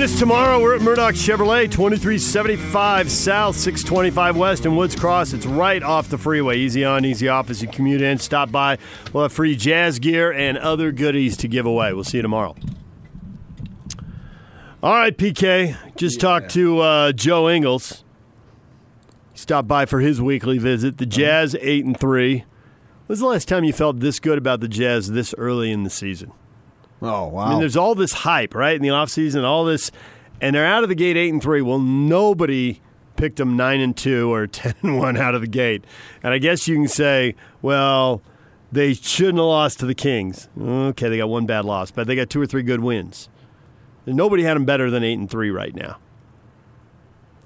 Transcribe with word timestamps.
Join 0.00 0.08
us 0.08 0.18
tomorrow. 0.18 0.62
We're 0.62 0.76
at 0.76 0.80
Murdoch 0.80 1.14
Chevrolet, 1.14 1.70
2375 1.70 3.10
South, 3.10 3.54
625 3.54 4.34
West 4.34 4.64
in 4.64 4.74
Woods 4.74 4.96
Cross. 4.96 5.34
It's 5.34 5.44
right 5.44 5.82
off 5.82 6.08
the 6.08 6.16
freeway. 6.16 6.56
Easy 6.56 6.86
on, 6.86 7.04
easy 7.04 7.28
off 7.28 7.50
as 7.50 7.60
you 7.60 7.68
commute 7.68 8.00
in. 8.00 8.16
Stop 8.16 8.50
by. 8.50 8.78
We'll 9.12 9.24
have 9.24 9.32
free 9.34 9.56
jazz 9.56 9.98
gear 9.98 10.32
and 10.32 10.56
other 10.56 10.90
goodies 10.90 11.36
to 11.36 11.48
give 11.48 11.66
away. 11.66 11.92
We'll 11.92 12.04
see 12.04 12.16
you 12.16 12.22
tomorrow. 12.22 12.56
All 14.82 14.94
right, 14.94 15.14
PK. 15.14 15.76
Just 15.96 16.16
yeah. 16.16 16.22
talked 16.22 16.50
to 16.52 16.78
uh, 16.78 17.12
Joe 17.12 17.50
Ingles. 17.50 18.02
He 19.34 19.38
stopped 19.38 19.68
by 19.68 19.84
for 19.84 20.00
his 20.00 20.18
weekly 20.18 20.56
visit. 20.56 20.96
The 20.96 21.04
Jazz, 21.04 21.54
8 21.60 21.84
and 21.84 22.00
3. 22.00 22.36
When 22.38 22.46
was 23.06 23.20
the 23.20 23.26
last 23.26 23.48
time 23.48 23.64
you 23.64 23.74
felt 23.74 24.00
this 24.00 24.18
good 24.18 24.38
about 24.38 24.60
the 24.60 24.68
Jazz 24.68 25.10
this 25.10 25.34
early 25.36 25.70
in 25.70 25.82
the 25.82 25.90
season? 25.90 26.32
Oh 27.02 27.28
wow! 27.28 27.44
I 27.44 27.50
mean, 27.50 27.60
there's 27.60 27.76
all 27.76 27.94
this 27.94 28.12
hype, 28.12 28.54
right, 28.54 28.76
in 28.76 28.82
the 28.82 28.88
offseason, 28.88 29.44
all 29.44 29.64
this, 29.64 29.90
and 30.40 30.54
they're 30.54 30.66
out 30.66 30.82
of 30.82 30.88
the 30.88 30.94
gate 30.94 31.16
eight 31.16 31.32
and 31.32 31.42
three. 31.42 31.62
Well, 31.62 31.78
nobody 31.78 32.80
picked 33.16 33.36
them 33.36 33.56
nine 33.56 33.80
and 33.80 33.96
two 33.96 34.32
or 34.32 34.46
ten 34.48 34.74
and 34.82 34.98
one 34.98 35.16
out 35.16 35.34
of 35.34 35.40
the 35.40 35.46
gate, 35.46 35.84
and 36.22 36.32
I 36.32 36.38
guess 36.38 36.68
you 36.68 36.76
can 36.76 36.88
say, 36.88 37.34
well, 37.62 38.22
they 38.72 38.94
shouldn't 38.94 39.38
have 39.38 39.46
lost 39.46 39.80
to 39.80 39.86
the 39.86 39.94
Kings. 39.94 40.48
Okay, 40.60 41.08
they 41.08 41.16
got 41.16 41.28
one 41.28 41.46
bad 41.46 41.64
loss, 41.64 41.90
but 41.90 42.06
they 42.06 42.14
got 42.14 42.30
two 42.30 42.40
or 42.40 42.46
three 42.46 42.62
good 42.62 42.80
wins. 42.80 43.28
And 44.06 44.16
nobody 44.16 44.42
had 44.42 44.54
them 44.56 44.64
better 44.64 44.90
than 44.90 45.04
eight 45.04 45.18
and 45.18 45.30
three 45.30 45.50
right 45.50 45.74
now. 45.74 45.98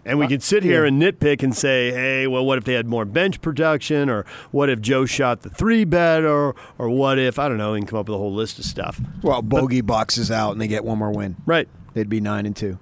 And 0.06 0.18
we 0.18 0.26
uh, 0.26 0.28
could 0.28 0.42
sit 0.42 0.62
here 0.62 0.84
and 0.84 1.00
nitpick 1.00 1.42
and 1.42 1.56
say, 1.56 1.90
hey, 1.90 2.26
well, 2.26 2.44
what 2.44 2.58
if 2.58 2.64
they 2.64 2.74
had 2.74 2.86
more 2.86 3.04
bench 3.04 3.40
production? 3.40 4.10
Or 4.10 4.24
what 4.50 4.68
if 4.68 4.80
Joe 4.80 5.06
shot 5.06 5.42
the 5.42 5.50
three 5.50 5.84
better? 5.84 6.54
Or 6.78 6.90
what 6.90 7.18
if, 7.18 7.38
I 7.38 7.48
don't 7.48 7.56
know, 7.56 7.74
and 7.74 7.88
come 7.88 7.98
up 7.98 8.08
with 8.08 8.14
a 8.14 8.18
whole 8.18 8.34
list 8.34 8.58
of 8.58 8.64
stuff. 8.64 9.00
Well, 9.22 9.40
Bogey 9.40 9.80
but, 9.80 9.94
boxes 9.94 10.30
out 10.30 10.52
and 10.52 10.60
they 10.60 10.68
get 10.68 10.84
one 10.84 10.98
more 10.98 11.10
win. 11.10 11.36
Right. 11.46 11.68
They'd 11.94 12.08
be 12.08 12.20
nine 12.20 12.44
and 12.44 12.54
two. 12.54 12.78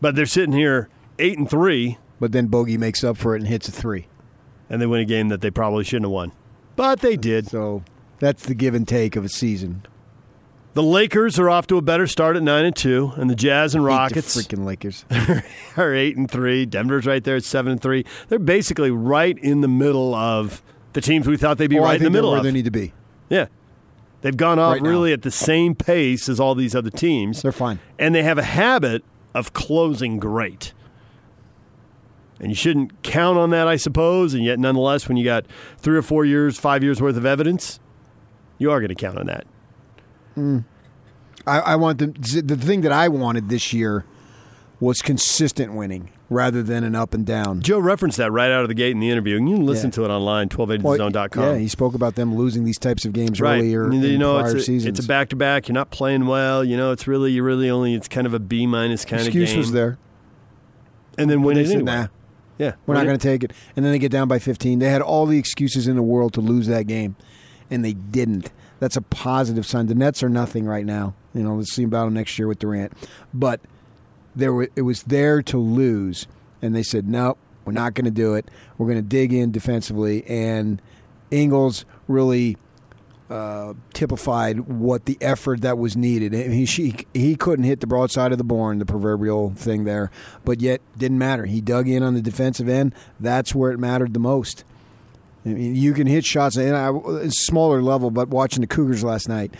But 0.00 0.16
they're 0.16 0.26
sitting 0.26 0.54
here 0.54 0.88
eight 1.18 1.38
and 1.38 1.48
three. 1.48 1.98
But 2.18 2.32
then 2.32 2.46
Bogey 2.46 2.78
makes 2.78 3.02
up 3.02 3.16
for 3.16 3.34
it 3.34 3.40
and 3.40 3.48
hits 3.48 3.68
a 3.68 3.72
three. 3.72 4.06
And 4.70 4.80
they 4.80 4.86
win 4.86 5.00
a 5.00 5.04
game 5.04 5.28
that 5.28 5.40
they 5.40 5.50
probably 5.50 5.84
shouldn't 5.84 6.04
have 6.04 6.12
won. 6.12 6.32
But 6.76 7.00
they 7.00 7.16
did. 7.16 7.48
So 7.48 7.82
that's 8.20 8.46
the 8.46 8.54
give 8.54 8.74
and 8.74 8.86
take 8.86 9.16
of 9.16 9.24
a 9.24 9.28
season. 9.28 9.84
The 10.74 10.82
Lakers 10.82 11.38
are 11.38 11.50
off 11.50 11.66
to 11.66 11.76
a 11.76 11.82
better 11.82 12.06
start 12.06 12.34
at 12.34 12.42
nine 12.42 12.64
and 12.64 12.74
two, 12.74 13.12
and 13.16 13.28
the 13.28 13.34
Jazz 13.34 13.74
and 13.74 13.84
Rockets, 13.84 14.34
freaking 14.34 14.64
Lakers, 14.64 15.04
are 15.76 15.94
eight 15.94 16.16
and 16.16 16.30
three. 16.30 16.64
Denver's 16.64 17.04
right 17.04 17.22
there 17.22 17.36
at 17.36 17.44
seven 17.44 17.72
and 17.72 17.80
three. 17.80 18.06
They're 18.28 18.38
basically 18.38 18.90
right 18.90 19.36
in 19.38 19.60
the 19.60 19.68
middle 19.68 20.14
of 20.14 20.62
the 20.94 21.02
teams 21.02 21.26
we 21.26 21.36
thought 21.36 21.58
they'd 21.58 21.68
be 21.68 21.78
oh, 21.78 21.82
right 21.82 21.96
in 21.96 22.04
the 22.04 22.10
middle 22.10 22.30
where 22.30 22.38
of. 22.38 22.44
they 22.44 22.52
need 22.52 22.64
to 22.64 22.70
be. 22.70 22.94
Yeah, 23.28 23.48
they've 24.22 24.36
gone 24.36 24.58
off 24.58 24.74
right 24.74 24.82
really 24.82 25.12
at 25.12 25.22
the 25.22 25.30
same 25.30 25.74
pace 25.74 26.26
as 26.26 26.40
all 26.40 26.54
these 26.54 26.74
other 26.74 26.90
teams. 26.90 27.42
They're 27.42 27.52
fine, 27.52 27.78
and 27.98 28.14
they 28.14 28.22
have 28.22 28.38
a 28.38 28.42
habit 28.42 29.04
of 29.34 29.52
closing 29.52 30.18
great. 30.18 30.72
And 32.40 32.50
you 32.50 32.56
shouldn't 32.56 33.02
count 33.02 33.38
on 33.38 33.50
that, 33.50 33.68
I 33.68 33.76
suppose. 33.76 34.34
And 34.34 34.42
yet, 34.42 34.58
nonetheless, 34.58 35.06
when 35.06 35.16
you 35.16 35.24
got 35.24 35.46
three 35.76 35.96
or 35.96 36.02
four 36.02 36.24
years, 36.24 36.58
five 36.58 36.82
years 36.82 37.00
worth 37.00 37.16
of 37.16 37.24
evidence, 37.24 37.78
you 38.58 38.70
are 38.70 38.80
going 38.80 38.88
to 38.88 38.96
count 38.96 39.16
on 39.16 39.26
that. 39.26 39.46
Mm. 40.36 40.64
I, 41.46 41.58
I 41.58 41.76
want 41.76 41.98
the 41.98 42.06
the 42.42 42.56
thing 42.56 42.82
that 42.82 42.92
I 42.92 43.08
wanted 43.08 43.48
this 43.48 43.72
year 43.72 44.04
was 44.82 45.00
consistent 45.00 45.74
winning 45.74 46.10
rather 46.28 46.62
than 46.62 46.82
an 46.82 46.96
up 46.96 47.14
and 47.14 47.24
down. 47.24 47.60
Joe 47.60 47.78
referenced 47.78 48.18
that 48.18 48.32
right 48.32 48.50
out 48.50 48.62
of 48.62 48.68
the 48.68 48.74
gate 48.74 48.90
in 48.90 48.98
the 48.98 49.10
interview, 49.10 49.36
and 49.36 49.48
you 49.48 49.56
can 49.56 49.66
listen 49.66 49.90
yeah. 49.90 49.94
to 49.94 50.04
it 50.06 50.08
online, 50.10 50.48
1280thezone.com. 50.48 51.42
yeah, 51.42 51.56
he 51.56 51.68
spoke 51.68 51.94
about 51.94 52.16
them 52.16 52.34
losing 52.34 52.64
these 52.64 52.78
types 52.78 53.04
of 53.04 53.12
games 53.12 53.40
right. 53.40 53.58
earlier 53.58 53.92
you 53.92 54.18
know, 54.18 54.38
it's 54.38 54.54
a, 54.54 54.60
seasons. 54.60 54.98
It's 54.98 55.04
a 55.04 55.08
back-to-back. 55.08 55.68
You're 55.68 55.74
not 55.74 55.90
playing 55.90 56.26
well. 56.26 56.64
You 56.64 56.76
know, 56.76 56.90
it's 56.90 57.06
really, 57.06 57.30
you 57.30 57.44
really 57.44 57.70
only, 57.70 57.94
it's 57.94 58.08
kind 58.08 58.26
of 58.26 58.34
a 58.34 58.40
B-minus 58.40 59.04
kind 59.04 59.22
Excuse 59.22 59.50
of 59.50 59.54
game. 59.54 59.58
was 59.58 59.72
there. 59.72 59.98
And 61.16 61.30
then 61.30 61.42
win 61.42 61.58
it 61.58 61.66
anyway. 61.66 61.82
Nah. 61.82 62.06
Yeah. 62.58 62.72
We're 62.86 62.94
not 62.94 63.04
going 63.04 63.18
to 63.18 63.22
take 63.22 63.44
it. 63.44 63.52
And 63.76 63.84
then 63.84 63.92
they 63.92 63.98
get 63.98 64.10
down 64.10 64.26
by 64.26 64.38
15. 64.38 64.78
They 64.78 64.88
had 64.88 65.02
all 65.02 65.26
the 65.26 65.38
excuses 65.38 65.86
in 65.86 65.94
the 65.94 66.02
world 66.02 66.32
to 66.34 66.40
lose 66.40 66.66
that 66.66 66.86
game, 66.86 67.14
and 67.70 67.84
they 67.84 67.92
didn't 67.92 68.50
that's 68.82 68.96
a 68.96 69.00
positive 69.02 69.64
sign. 69.64 69.86
The 69.86 69.94
Nets 69.94 70.24
are 70.24 70.28
nothing 70.28 70.64
right 70.66 70.84
now. 70.84 71.14
You 71.34 71.44
know, 71.44 71.54
let's 71.54 71.72
see 71.72 71.84
about 71.84 72.06
them 72.06 72.14
next 72.14 72.36
year 72.36 72.48
with 72.48 72.58
Durant. 72.58 72.92
But 73.32 73.60
there, 74.34 74.52
were, 74.52 74.70
it 74.74 74.82
was 74.82 75.04
there 75.04 75.40
to 75.40 75.56
lose, 75.56 76.26
and 76.60 76.74
they 76.74 76.82
said, 76.82 77.08
"No, 77.08 77.36
we're 77.64 77.74
not 77.74 77.94
going 77.94 78.06
to 78.06 78.10
do 78.10 78.34
it. 78.34 78.50
We're 78.76 78.88
going 78.88 78.98
to 78.98 79.08
dig 79.08 79.32
in 79.32 79.52
defensively." 79.52 80.26
And 80.26 80.82
Ingles 81.30 81.84
really 82.08 82.56
uh, 83.30 83.74
typified 83.94 84.62
what 84.62 85.04
the 85.04 85.16
effort 85.20 85.60
that 85.60 85.78
was 85.78 85.96
needed. 85.96 86.32
He 86.32 86.66
she, 86.66 87.06
he 87.14 87.36
couldn't 87.36 87.66
hit 87.66 87.78
the 87.78 87.86
broadside 87.86 88.32
of 88.32 88.38
the 88.38 88.42
barn, 88.42 88.80
the 88.80 88.84
proverbial 88.84 89.50
thing 89.54 89.84
there, 89.84 90.10
but 90.44 90.60
yet 90.60 90.80
didn't 90.98 91.18
matter. 91.18 91.46
He 91.46 91.60
dug 91.60 91.88
in 91.88 92.02
on 92.02 92.14
the 92.14 92.20
defensive 92.20 92.68
end. 92.68 92.96
That's 93.20 93.54
where 93.54 93.70
it 93.70 93.78
mattered 93.78 94.12
the 94.12 94.18
most. 94.18 94.64
I 95.44 95.48
mean, 95.48 95.74
you 95.74 95.92
can 95.92 96.06
hit 96.06 96.24
shots 96.24 96.56
at 96.56 96.72
a 96.72 97.30
smaller 97.30 97.82
level, 97.82 98.10
but 98.10 98.28
watching 98.28 98.60
the 98.60 98.66
Cougars 98.66 99.02
last 99.02 99.28
night, 99.28 99.54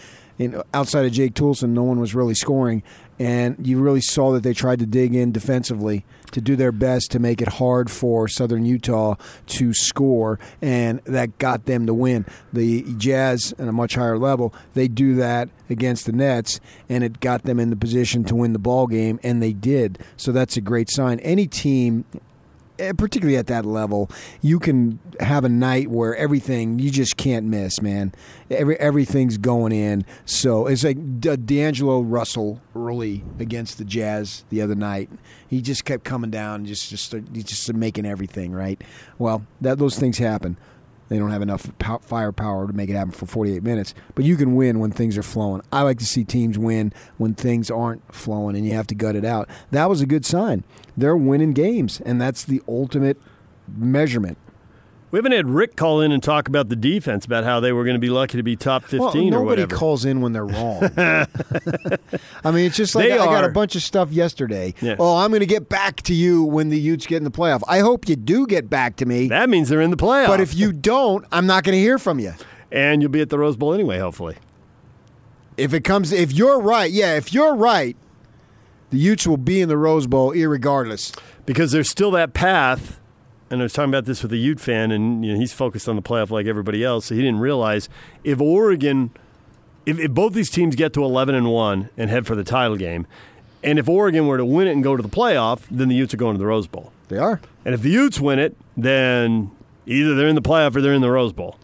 outside 0.72 1.04
of 1.04 1.12
Jake 1.12 1.34
Toolson, 1.34 1.70
no 1.70 1.82
one 1.82 2.00
was 2.00 2.15
really 2.15 2.34
scoring, 2.34 2.82
and 3.19 3.66
you 3.66 3.81
really 3.81 4.00
saw 4.00 4.32
that 4.32 4.42
they 4.42 4.54
tried 4.54 4.78
to 4.81 4.87
dig 4.87 5.15
in 5.15 5.32
defensively 5.32 6.04
to 6.32 6.41
do 6.41 6.56
their 6.56 6.72
best 6.72 7.10
to 7.10 7.19
make 7.19 7.42
it 7.42 7.48
hard 7.48 7.91
for 7.91 8.26
Southern 8.26 8.65
Utah 8.65 9.16
to 9.47 9.75
score, 9.75 10.38
and 10.60 11.00
that 11.04 11.38
got 11.38 11.66
them 11.66 11.87
to 11.87 11.94
win. 11.94 12.25
The 12.53 12.84
Jazz, 12.97 13.53
at 13.59 13.69
a 13.69 13.72
much 13.72 13.97
higher 13.97 14.19
level, 14.19 14.54
they 14.75 14.88
do 14.88 15.15
that 15.16 15.50
against 15.69 16.06
the 16.06 16.12
Nets, 16.12 16.59
and 16.88 17.04
it 17.04 17.21
got 17.21 17.42
them 17.42 17.60
in 17.60 17.71
the 17.71 17.76
position 17.76 18.25
to 18.25 18.34
win 18.34 18.53
the 18.53 18.59
ball 18.59 18.87
game, 18.87 19.21
and 19.22 19.42
they 19.42 19.53
did. 19.53 19.98
So 20.16 20.32
that's 20.32 20.56
a 20.56 20.62
great 20.62 20.91
sign. 20.91 21.21
Any 21.21 21.47
team 21.47 22.04
Eh, 22.78 22.93
particularly 22.93 23.37
at 23.37 23.49
that 23.49 23.66
level, 23.66 24.10
you 24.41 24.59
can 24.59 24.99
have 25.21 25.44
a 25.44 25.49
night 25.49 25.88
where 25.88 26.16
everything 26.16 26.78
you 26.78 26.91
just 26.91 27.19
can't 27.19 27.44
miss, 27.44 27.83
man. 27.83 28.15
Every 28.50 28.78
everything's 28.81 29.37
going 29.37 29.72
in. 29.72 30.06
So 30.25 30.66
it's 30.66 30.83
like 30.83 31.21
D'Angelo 31.21 32.00
Russell 32.00 32.62
early 32.75 33.25
against 33.38 33.77
the 33.77 33.84
Jazz 33.84 34.44
the 34.49 34.62
other 34.62 34.75
night. 34.75 35.10
He 35.47 35.60
just 35.60 35.84
kept 35.84 36.05
coming 36.05 36.31
down, 36.31 36.65
just 36.65 36.88
just 36.88 37.15
just 37.33 37.72
making 37.75 38.06
everything 38.06 38.53
right. 38.53 38.83
Well, 39.19 39.47
that 39.60 39.78
those 39.78 39.99
things 39.99 40.16
happen. 40.16 40.56
They 41.09 41.19
don't 41.19 41.31
have 41.31 41.43
enough 41.43 41.71
firepower 42.01 42.67
to 42.67 42.73
make 42.73 42.89
it 42.89 42.95
happen 42.95 43.13
for 43.13 43.27
48 43.27 43.63
minutes. 43.63 43.95
But 44.15 44.25
you 44.25 44.37
can 44.37 44.55
win 44.55 44.79
when 44.79 44.91
things 44.91 45.19
are 45.19 45.23
flowing. 45.23 45.63
I 45.71 45.83
like 45.83 45.99
to 45.99 46.07
see 46.07 46.25
teams 46.25 46.59
win 46.59 46.93
when 47.19 47.35
things 47.35 47.71
aren't 47.71 48.15
flowing 48.15 48.57
and 48.57 48.65
you 48.65 48.73
have 48.73 48.87
to 48.89 48.95
gut 48.95 49.17
it 49.17 49.25
out. 49.25 49.49
That 49.71 49.89
was 49.91 50.01
a 50.01 50.07
good 50.07 50.25
sign. 50.25 50.65
They're 50.97 51.17
winning 51.17 51.53
games, 51.53 52.01
and 52.01 52.21
that's 52.21 52.45
the 52.45 52.63
ultimate 52.67 53.19
measurement. 53.69 54.39
We 55.12 55.19
haven't 55.19 55.33
had 55.33 55.47
Rick 55.47 55.77
call 55.77 56.00
in 56.00 56.11
and 56.11 56.23
talk 56.23 56.49
about 56.49 56.71
the 56.71 56.75
defense, 56.75 57.27
about 57.27 57.45
how 57.45 57.61
they 57.61 57.71
were 57.71 57.84
going 57.84 57.97
to 57.97 58.00
be 58.00 58.09
lucky 58.09 58.39
to 58.39 58.43
be 58.43 58.56
top 58.56 58.84
15 58.84 59.00
well, 59.00 59.11
or 59.11 59.45
whatever. 59.45 59.61
Nobody 59.61 59.78
calls 59.78 60.06
in 60.06 60.23
when 60.23 60.33
they're 60.33 60.47
wrong. 60.47 60.84
I 60.97 62.50
mean, 62.50 62.65
it's 62.65 62.78
just 62.78 62.95
like 62.95 63.11
they 63.11 63.19
I 63.19 63.27
are. 63.27 63.27
got 63.27 63.45
a 63.45 63.51
bunch 63.51 63.77
of 63.77 63.83
stuff 63.83 64.11
yesterday. 64.11 64.72
Yeah. 64.81 64.97
Oh, 64.99 65.19
I'm 65.19 65.28
going 65.31 65.41
to 65.41 65.47
get 65.47 65.69
back 65.69 65.97
to 66.05 66.15
you 66.15 66.45
when 66.45 66.71
the 66.71 66.81
Utes 66.81 67.06
get 67.06 67.19
in 67.19 67.25
the 67.25 67.31
playoff. 67.31 67.61
I 67.69 67.81
hope 67.81 68.09
you 68.09 68.17
do 68.17 68.47
get 68.47 68.71
back 68.71 68.97
to 68.97 69.06
me. 69.06 69.28
That 69.28 69.51
means 69.51 69.69
they're 69.69 69.83
in 69.83 69.91
the 69.91 69.99
playoff. 69.99 70.28
But 70.28 70.41
if 70.41 70.55
you 70.55 70.72
don't, 70.72 71.27
I'm 71.31 71.47
not 71.47 71.62
going 71.62 71.77
to 71.77 71.81
hear 71.81 71.99
from 71.99 72.19
you. 72.19 72.33
And 72.71 73.03
you'll 73.03 73.11
be 73.11 73.21
at 73.21 73.28
the 73.28 73.39
Rose 73.39 73.59
Bowl 73.59 73.75
anyway, 73.75 73.99
hopefully. 73.99 74.37
If 75.59 75.75
it 75.75 75.84
comes, 75.84 76.11
if 76.11 76.33
you're 76.33 76.59
right, 76.59 76.91
yeah, 76.91 77.17
if 77.17 77.34
you're 77.34 77.55
right, 77.55 77.99
the 78.89 78.97
Utes 78.97 79.27
will 79.27 79.36
be 79.36 79.60
in 79.60 79.69
the 79.69 79.77
Rose 79.77 80.07
Bowl, 80.07 80.33
regardless. 80.33 81.13
Because 81.45 81.71
there's 81.71 81.91
still 81.91 82.13
that 82.13 82.33
path 82.33 82.98
and 83.53 83.60
I 83.60 83.65
was 83.65 83.75
talking 83.75 83.91
about 83.91 84.07
this 84.07 84.22
with 84.22 84.33
a 84.33 84.39
Ute 84.39 84.59
fan, 84.59 84.91
and 84.91 85.25
you 85.25 85.34
know, 85.34 85.39
he's 85.39 85.53
focused 85.53 85.87
on 85.87 85.95
the 85.95 86.03
playoff 86.03 86.31
like 86.31 86.47
everybody 86.47 86.83
else, 86.83 87.07
so 87.07 87.15
he 87.15 87.21
didn't 87.21 87.39
realize 87.41 87.91
if 88.25 88.41
Oregon, 88.41 89.10
if, 89.84 89.99
if 89.99 90.10
both 90.10 90.33
these 90.33 90.49
teams 90.49 90.75
get 90.75 90.95
to 90.95 91.04
11 91.04 91.34
and 91.34 91.51
1 91.51 91.91
and 91.99 92.10
head 92.10 92.27
for 92.27 92.34
the 92.34 92.45
title 92.45 92.78
game, 92.78 93.07
and 93.63 93.78
if 93.78 93.91
Oregon 93.91 94.27
were 94.27 94.39
to 94.39 94.45
win 94.45 94.69
it 94.69 94.72
and 94.72 94.83
go 94.83 94.97
to 94.97 95.03
the 95.03 95.09
playoff, 95.09 95.65
then 95.71 95.89
the 95.89 95.95
Utes 95.95 96.15
are 96.15 96.16
going 96.16 96.34
to 96.34 96.39
the 96.39 96.47
Rose 96.47 96.66
Bowl. 96.66 96.95
They 97.09 97.19
are. 97.19 97.43
And 97.66 97.75
if 97.75 97.83
the 97.83 97.91
Utes 97.91 98.19
win 98.19 98.39
it, 98.39 98.57
then 98.75 99.51
either 99.84 100.15
they're 100.15 100.28
in 100.28 100.34
the 100.34 100.41
playoff 100.41 100.75
or 100.75 100.81
they're 100.81 100.95
in 100.95 101.03
the 101.03 101.10
Rose 101.10 101.34
Bowl. 101.34 101.59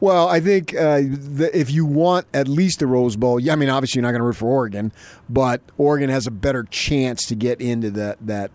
Well, 0.00 0.28
I 0.28 0.40
think 0.40 0.74
uh, 0.74 1.02
the, 1.02 1.50
if 1.52 1.70
you 1.70 1.86
want 1.86 2.26
at 2.34 2.48
least 2.48 2.80
the 2.80 2.88
Rose 2.88 3.14
Bowl, 3.14 3.38
yeah, 3.38 3.52
I 3.52 3.56
mean, 3.56 3.68
obviously 3.68 4.00
you're 4.00 4.02
not 4.04 4.10
going 4.10 4.20
to 4.20 4.26
root 4.26 4.36
for 4.36 4.48
Oregon, 4.48 4.92
but 5.28 5.60
Oregon 5.76 6.10
has 6.10 6.26
a 6.26 6.32
better 6.32 6.64
chance 6.64 7.26
to 7.26 7.36
get 7.36 7.60
into 7.60 7.90
that 7.92 8.18
that 8.20 8.50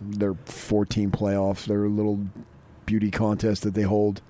their 0.00 0.34
14 0.34 1.10
playoff, 1.10 1.66
their 1.66 1.88
little 1.88 2.20
beauty 2.86 3.10
contest 3.10 3.62
that 3.62 3.74
they 3.74 3.82
hold. 3.82 4.22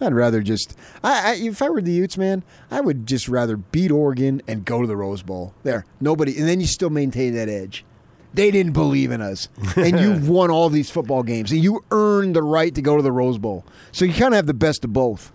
I'd 0.00 0.14
rather 0.14 0.42
just, 0.42 0.76
I, 1.02 1.32
I, 1.32 1.34
if 1.36 1.60
I 1.60 1.68
were 1.70 1.80
the 1.82 1.90
Utes, 1.90 2.16
man, 2.16 2.44
I 2.70 2.80
would 2.80 3.04
just 3.06 3.28
rather 3.28 3.56
beat 3.56 3.90
Oregon 3.90 4.40
and 4.46 4.64
go 4.64 4.80
to 4.80 4.86
the 4.86 4.96
Rose 4.96 5.22
Bowl. 5.22 5.54
There, 5.64 5.84
nobody, 6.00 6.38
and 6.38 6.46
then 6.48 6.60
you 6.60 6.66
still 6.68 6.90
maintain 6.90 7.34
that 7.34 7.48
edge. 7.48 7.84
They 8.32 8.50
didn't 8.52 8.74
believe 8.74 9.10
in 9.10 9.20
us, 9.20 9.48
and 9.76 9.98
you've 9.98 10.28
won 10.28 10.50
all 10.52 10.68
these 10.68 10.88
football 10.90 11.24
games, 11.24 11.50
and 11.50 11.64
you 11.64 11.84
earned 11.90 12.36
the 12.36 12.42
right 12.44 12.72
to 12.76 12.82
go 12.82 12.96
to 12.96 13.02
the 13.02 13.10
Rose 13.10 13.38
Bowl. 13.38 13.64
So 13.90 14.04
you 14.04 14.12
kind 14.12 14.34
of 14.34 14.36
have 14.36 14.46
the 14.46 14.54
best 14.54 14.84
of 14.84 14.92
both. 14.92 15.32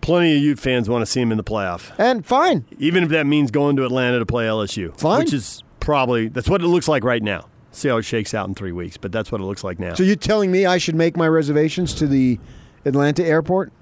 plenty 0.00 0.36
of 0.36 0.42
Ute 0.42 0.58
fans 0.58 0.88
want 0.88 1.02
to 1.02 1.06
see 1.06 1.20
him 1.20 1.30
in 1.30 1.36
the 1.38 1.44
playoff, 1.44 1.92
And 1.98 2.26
fine. 2.26 2.64
even 2.78 3.04
if 3.04 3.10
that 3.10 3.26
means 3.26 3.52
going 3.52 3.76
to 3.76 3.84
Atlanta 3.84 4.18
to 4.18 4.26
play 4.26 4.46
LSU. 4.46 4.98
Fine. 4.98 5.20
which 5.20 5.32
is 5.32 5.62
probably 5.78 6.26
that's 6.28 6.48
what 6.48 6.60
it 6.60 6.66
looks 6.66 6.88
like 6.88 7.04
right 7.04 7.22
now. 7.22 7.46
See 7.72 7.88
how 7.88 7.96
it 7.96 8.02
shakes 8.02 8.34
out 8.34 8.46
in 8.48 8.54
three 8.54 8.72
weeks, 8.72 8.96
but 8.96 9.10
that's 9.12 9.32
what 9.32 9.40
it 9.40 9.44
looks 9.44 9.64
like 9.64 9.78
now. 9.78 9.94
So 9.94 10.02
you're 10.02 10.14
telling 10.16 10.50
me 10.52 10.66
I 10.66 10.78
should 10.78 10.94
make 10.94 11.16
my 11.16 11.26
reservations 11.26 11.94
to 11.94 12.06
the 12.06 12.38
Atlanta 12.84 13.24
airport? 13.24 13.72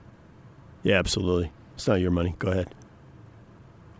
yeah, 0.82 0.98
absolutely. 0.98 1.52
It's 1.74 1.86
not 1.88 2.00
your 2.00 2.10
money. 2.10 2.34
Go 2.38 2.48
ahead. 2.50 2.74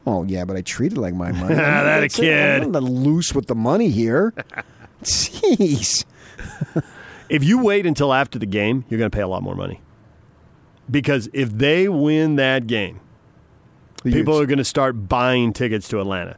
Oh 0.07 0.25
yeah, 0.25 0.45
but 0.45 0.57
I 0.57 0.63
treat 0.63 0.93
it 0.93 0.99
like 0.99 1.15
my 1.15 1.33
money. 1.33 1.55
That 1.57 2.03
a 2.03 2.09
kid. 2.09 2.63
I'm 2.63 2.73
not 2.73 2.83
loose 2.83 3.35
with 3.35 3.47
the 3.49 3.55
money 3.55 3.91
here. 3.91 4.33
Jeez. 5.03 6.05
If 7.31 7.45
you 7.45 7.63
wait 7.63 7.87
until 7.87 8.13
after 8.13 8.41
the 8.41 8.47
game, 8.47 8.85
you're 8.89 8.99
going 8.99 9.09
to 9.09 9.17
pay 9.17 9.23
a 9.23 9.29
lot 9.29 9.45
more 9.45 9.55
money. 9.55 9.81
Because 10.91 11.29
if 11.33 11.49
they 11.49 11.89
win 11.89 12.35
that 12.37 12.67
game, 12.67 12.99
people 14.03 14.37
are 14.37 14.47
going 14.47 14.59
to 14.59 14.65
start 14.65 15.09
buying 15.09 15.53
tickets 15.53 15.87
to 15.91 16.01
Atlanta. 16.01 16.37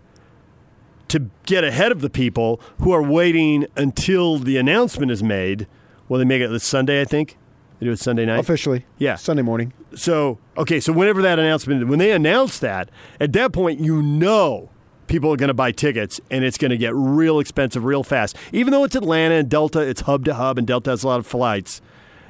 To 1.12 1.28
get 1.44 1.62
ahead 1.62 1.92
of 1.92 2.00
the 2.00 2.08
people 2.08 2.58
who 2.78 2.90
are 2.90 3.02
waiting 3.02 3.66
until 3.76 4.38
the 4.38 4.56
announcement 4.56 5.12
is 5.12 5.22
made, 5.22 5.66
well, 6.08 6.18
they 6.18 6.24
make 6.24 6.40
it 6.40 6.48
this 6.48 6.64
Sunday, 6.64 7.02
I 7.02 7.04
think. 7.04 7.36
They 7.78 7.84
do 7.84 7.92
it 7.92 7.98
Sunday 7.98 8.24
night. 8.24 8.38
officially. 8.38 8.86
Yeah. 8.96 9.16
Sunday 9.16 9.42
morning. 9.42 9.74
So, 9.94 10.38
okay, 10.56 10.80
so 10.80 10.90
whenever 10.90 11.20
that 11.20 11.38
announcement, 11.38 11.86
when 11.86 11.98
they 11.98 12.12
announce 12.12 12.58
that, 12.60 12.88
at 13.20 13.34
that 13.34 13.52
point, 13.52 13.78
you 13.78 14.00
know 14.00 14.70
people 15.06 15.30
are 15.30 15.36
going 15.36 15.48
to 15.48 15.54
buy 15.54 15.70
tickets 15.70 16.18
and 16.30 16.44
it's 16.44 16.56
going 16.56 16.70
to 16.70 16.78
get 16.78 16.94
real 16.94 17.40
expensive 17.40 17.84
real 17.84 18.02
fast. 18.02 18.34
Even 18.50 18.70
though 18.70 18.84
it's 18.84 18.96
Atlanta 18.96 19.34
and 19.34 19.50
Delta, 19.50 19.80
it's 19.80 20.00
hub 20.00 20.24
to 20.24 20.32
hub 20.32 20.56
and 20.56 20.66
Delta 20.66 20.88
has 20.88 21.02
a 21.02 21.08
lot 21.08 21.18
of 21.18 21.26
flights. 21.26 21.82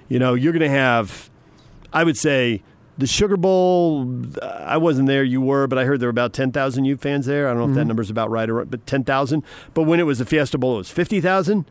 You 0.08 0.18
know, 0.18 0.34
you're 0.34 0.52
going 0.52 0.62
to 0.62 0.68
have, 0.68 1.30
I 1.92 2.02
would 2.02 2.16
say, 2.16 2.64
the 2.98 3.06
Sugar 3.06 3.36
Bowl. 3.36 4.06
I 4.42 4.76
wasn't 4.76 5.08
there, 5.08 5.24
you 5.24 5.40
were, 5.40 5.66
but 5.66 5.78
I 5.78 5.84
heard 5.84 6.00
there 6.00 6.08
were 6.08 6.10
about 6.10 6.32
10,000 6.32 6.84
U 6.84 6.96
fans 6.96 7.26
there. 7.26 7.48
I 7.48 7.50
don't 7.50 7.58
know 7.58 7.64
if 7.64 7.74
that 7.74 7.80
mm-hmm. 7.80 7.88
number's 7.88 8.10
about 8.10 8.30
right 8.30 8.48
or 8.48 8.64
but 8.64 8.86
10,000. 8.86 9.42
But 9.74 9.84
when 9.84 10.00
it 10.00 10.04
was 10.04 10.18
the 10.18 10.26
Fiesta 10.26 10.58
Bowl, 10.58 10.74
it 10.74 10.78
was 10.78 10.90
50,000. 10.90 11.64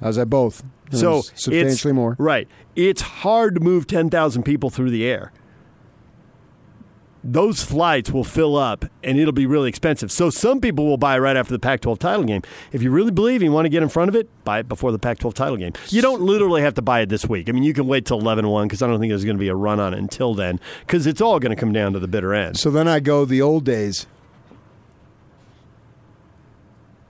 I 0.00 0.06
was 0.06 0.18
at 0.18 0.28
both. 0.28 0.64
It 0.90 0.96
So 0.96 1.20
substantially 1.20 1.92
it's, 1.92 1.96
more. 1.96 2.16
Right. 2.18 2.48
It's 2.74 3.02
hard 3.02 3.54
to 3.54 3.60
move 3.60 3.86
10,000 3.86 4.42
people 4.42 4.70
through 4.70 4.90
the 4.90 5.04
air. 5.04 5.32
Those 7.24 7.62
flights 7.62 8.10
will 8.10 8.24
fill 8.24 8.56
up 8.56 8.84
and 9.04 9.18
it'll 9.18 9.32
be 9.32 9.46
really 9.46 9.68
expensive. 9.68 10.10
So 10.10 10.28
some 10.28 10.60
people 10.60 10.86
will 10.86 10.96
buy 10.96 11.16
right 11.18 11.36
after 11.36 11.52
the 11.52 11.58
Pac 11.60 11.80
12 11.80 12.00
title 12.00 12.24
game. 12.24 12.42
If 12.72 12.82
you 12.82 12.90
really 12.90 13.12
believe 13.12 13.42
you 13.42 13.52
want 13.52 13.64
to 13.64 13.68
get 13.68 13.82
in 13.82 13.88
front 13.88 14.08
of 14.08 14.16
it, 14.16 14.28
buy 14.44 14.58
it 14.58 14.68
before 14.68 14.90
the 14.90 14.98
Pac 14.98 15.18
12 15.20 15.34
title 15.34 15.56
game. 15.56 15.72
You 15.90 16.02
don't 16.02 16.20
literally 16.22 16.62
have 16.62 16.74
to 16.74 16.82
buy 16.82 17.00
it 17.00 17.08
this 17.08 17.26
week. 17.28 17.48
I 17.48 17.52
mean, 17.52 17.62
you 17.62 17.74
can 17.74 17.86
wait 17.86 18.06
till 18.06 18.18
11 18.18 18.48
1 18.48 18.66
because 18.66 18.82
I 18.82 18.88
don't 18.88 18.98
think 18.98 19.10
there's 19.12 19.24
going 19.24 19.36
to 19.36 19.40
be 19.40 19.48
a 19.48 19.54
run 19.54 19.78
on 19.78 19.94
it 19.94 19.98
until 19.98 20.34
then 20.34 20.58
because 20.80 21.06
it's 21.06 21.20
all 21.20 21.38
going 21.38 21.54
to 21.54 21.60
come 21.60 21.72
down 21.72 21.92
to 21.92 22.00
the 22.00 22.08
bitter 22.08 22.34
end. 22.34 22.58
So 22.58 22.70
then 22.72 22.88
I 22.88 22.98
go 22.98 23.24
the 23.24 23.40
old 23.40 23.64
days. 23.64 24.06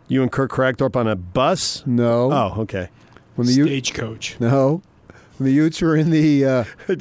You 0.09 0.21
and 0.23 0.31
Kurt 0.31 0.51
Kragthorpe 0.51 0.95
on 0.95 1.09
a 1.09 1.17
bus? 1.17 1.83
No. 1.87 2.31
Oh, 2.31 2.61
okay. 2.63 2.91
When 3.35 3.47
the 3.47 3.55
Ute, 3.55 3.69
Stagecoach. 3.69 4.37
no. 4.41 4.83
When 5.39 5.47
the 5.47 5.53
Utes 5.55 5.81
were 5.81 5.97
in 5.97 6.11
the 6.11 6.45
uh, 6.45 6.65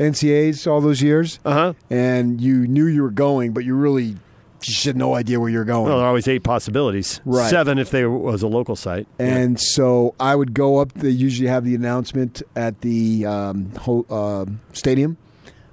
NCAAs 0.00 0.66
all 0.66 0.80
those 0.80 1.02
years, 1.02 1.38
Uh 1.44 1.52
huh. 1.52 1.72
and 1.90 2.40
you 2.40 2.66
knew 2.66 2.86
you 2.86 3.02
were 3.02 3.10
going, 3.10 3.52
but 3.52 3.64
you 3.64 3.74
really 3.76 4.16
just 4.60 4.84
had 4.84 4.96
no 4.96 5.14
idea 5.14 5.38
where 5.38 5.48
you're 5.50 5.64
going. 5.64 5.84
Well, 5.86 5.96
there 5.98 6.04
are 6.04 6.08
always 6.08 6.26
eight 6.26 6.42
possibilities. 6.42 7.20
Right. 7.24 7.48
Seven 7.50 7.78
if 7.78 7.90
there 7.90 8.10
was 8.10 8.42
a 8.42 8.46
local 8.48 8.76
site. 8.76 9.06
And 9.18 9.58
so 9.60 10.14
I 10.18 10.34
would 10.36 10.52
go 10.54 10.78
up. 10.78 10.92
They 10.94 11.10
usually 11.10 11.48
have 11.48 11.64
the 11.64 11.74
announcement 11.74 12.42
at 12.56 12.80
the 12.80 13.24
um, 13.26 13.70
ho- 13.80 14.06
uh, 14.10 14.46
stadium, 14.72 15.16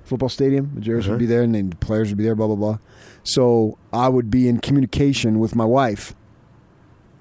football 0.04 0.30
stadium. 0.30 0.72
The 0.76 0.82
Jarrets 0.82 1.02
Uh-huh. 1.04 1.12
would 1.12 1.20
be 1.20 1.26
there, 1.26 1.42
and 1.42 1.56
then 1.56 1.70
the 1.72 1.76
players 1.78 2.10
would 2.10 2.18
be 2.18 2.24
there. 2.24 2.36
Blah 2.36 2.48
blah 2.48 2.56
blah. 2.56 2.78
So 3.24 3.78
I 3.92 4.08
would 4.10 4.30
be 4.32 4.48
in 4.48 4.60
communication 4.60 5.40
with 5.40 5.54
my 5.56 5.66
wife 5.66 6.14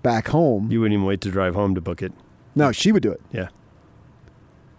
back 0.03 0.29
home. 0.29 0.71
You 0.71 0.81
wouldn't 0.81 0.95
even 0.95 1.05
wait 1.07 1.21
to 1.23 1.31
drive 1.31 1.55
home 1.55 1.75
to 1.75 1.81
book 1.81 2.01
it. 2.03 2.13
no, 2.55 2.71
she 2.73 2.93
would 2.93 3.03
do 3.03 3.11
it. 3.13 3.21
Yeah. 3.33 3.49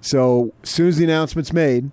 So 0.02 0.54
as 0.64 0.70
soon 0.70 0.88
as 0.88 0.98
the 0.98 1.04
announcement's 1.04 1.52
made, 1.52 1.92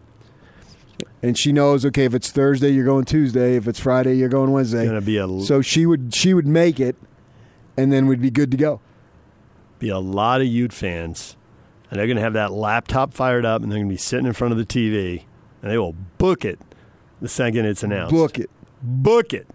and 1.22 1.38
she 1.38 1.52
knows, 1.52 1.84
okay, 1.86 2.04
if 2.04 2.14
it's 2.14 2.30
Thursday, 2.30 2.70
you're 2.70 2.84
going 2.84 3.04
Tuesday. 3.04 3.56
If 3.56 3.66
it's 3.66 3.80
Friday, 3.80 4.16
you're 4.16 4.28
going 4.28 4.52
Wednesday. 4.52 4.86
To 4.86 5.00
be 5.00 5.16
a 5.16 5.40
So 5.40 5.62
she 5.62 5.86
would 5.86 6.14
she 6.14 6.34
would 6.34 6.46
make 6.46 6.78
it, 6.78 6.96
and 7.76 7.92
then 7.92 8.06
we'd 8.06 8.20
be 8.20 8.30
good 8.30 8.50
to 8.50 8.56
go. 8.56 8.80
be 9.78 9.88
a 9.88 9.98
lot 9.98 10.40
of 10.40 10.46
Ute 10.46 10.72
fans, 10.72 11.36
and 11.90 11.98
they're 11.98 12.06
going 12.06 12.16
to 12.16 12.22
have 12.22 12.34
that 12.34 12.52
laptop 12.52 13.14
fired 13.14 13.44
up, 13.44 13.62
and 13.62 13.70
they're 13.70 13.78
going 13.78 13.88
to 13.88 13.92
be 13.92 13.98
sitting 13.98 14.26
in 14.26 14.32
front 14.32 14.52
of 14.52 14.58
the 14.58 14.66
TV, 14.66 15.24
and 15.62 15.70
they 15.70 15.78
will 15.78 15.94
book 16.18 16.44
it 16.44 16.58
the 17.20 17.28
second 17.28 17.64
it's 17.64 17.82
announced. 17.82 18.12
Book 18.12 18.38
it. 18.38 18.50
book 18.82 19.32
it. 19.32 19.46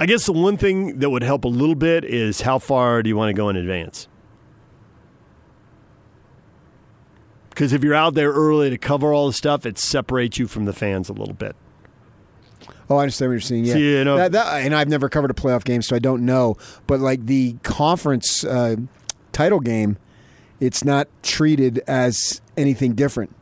I 0.00 0.06
guess 0.06 0.26
the 0.26 0.32
one 0.32 0.56
thing 0.56 1.00
that 1.00 1.10
would 1.10 1.24
help 1.24 1.44
a 1.44 1.48
little 1.48 1.74
bit 1.74 2.04
is 2.04 2.42
how 2.42 2.58
far 2.58 3.02
do 3.02 3.08
you 3.08 3.16
want 3.16 3.30
to 3.30 3.34
go 3.34 3.48
in 3.48 3.56
advance? 3.56 4.06
Because 7.58 7.72
if 7.72 7.82
you're 7.82 7.92
out 7.92 8.14
there 8.14 8.30
early 8.30 8.70
to 8.70 8.78
cover 8.78 9.12
all 9.12 9.26
the 9.26 9.32
stuff, 9.32 9.66
it 9.66 9.78
separates 9.78 10.38
you 10.38 10.46
from 10.46 10.64
the 10.64 10.72
fans 10.72 11.08
a 11.08 11.12
little 11.12 11.34
bit. 11.34 11.56
Oh, 12.88 12.98
I 12.98 13.02
understand 13.02 13.30
what 13.30 13.32
you're 13.32 13.40
saying. 13.40 13.64
Yeah, 13.64 13.74
you 13.74 14.04
know- 14.04 14.16
that, 14.16 14.30
that, 14.30 14.62
and 14.62 14.72
I've 14.72 14.86
never 14.86 15.08
covered 15.08 15.32
a 15.32 15.34
playoff 15.34 15.64
game, 15.64 15.82
so 15.82 15.96
I 15.96 15.98
don't 15.98 16.24
know. 16.24 16.56
But 16.86 17.00
like 17.00 17.26
the 17.26 17.56
conference 17.64 18.44
uh, 18.44 18.76
title 19.32 19.58
game, 19.58 19.96
it's 20.60 20.84
not 20.84 21.08
treated 21.24 21.82
as 21.88 22.40
anything 22.56 22.92
different. 22.92 23.34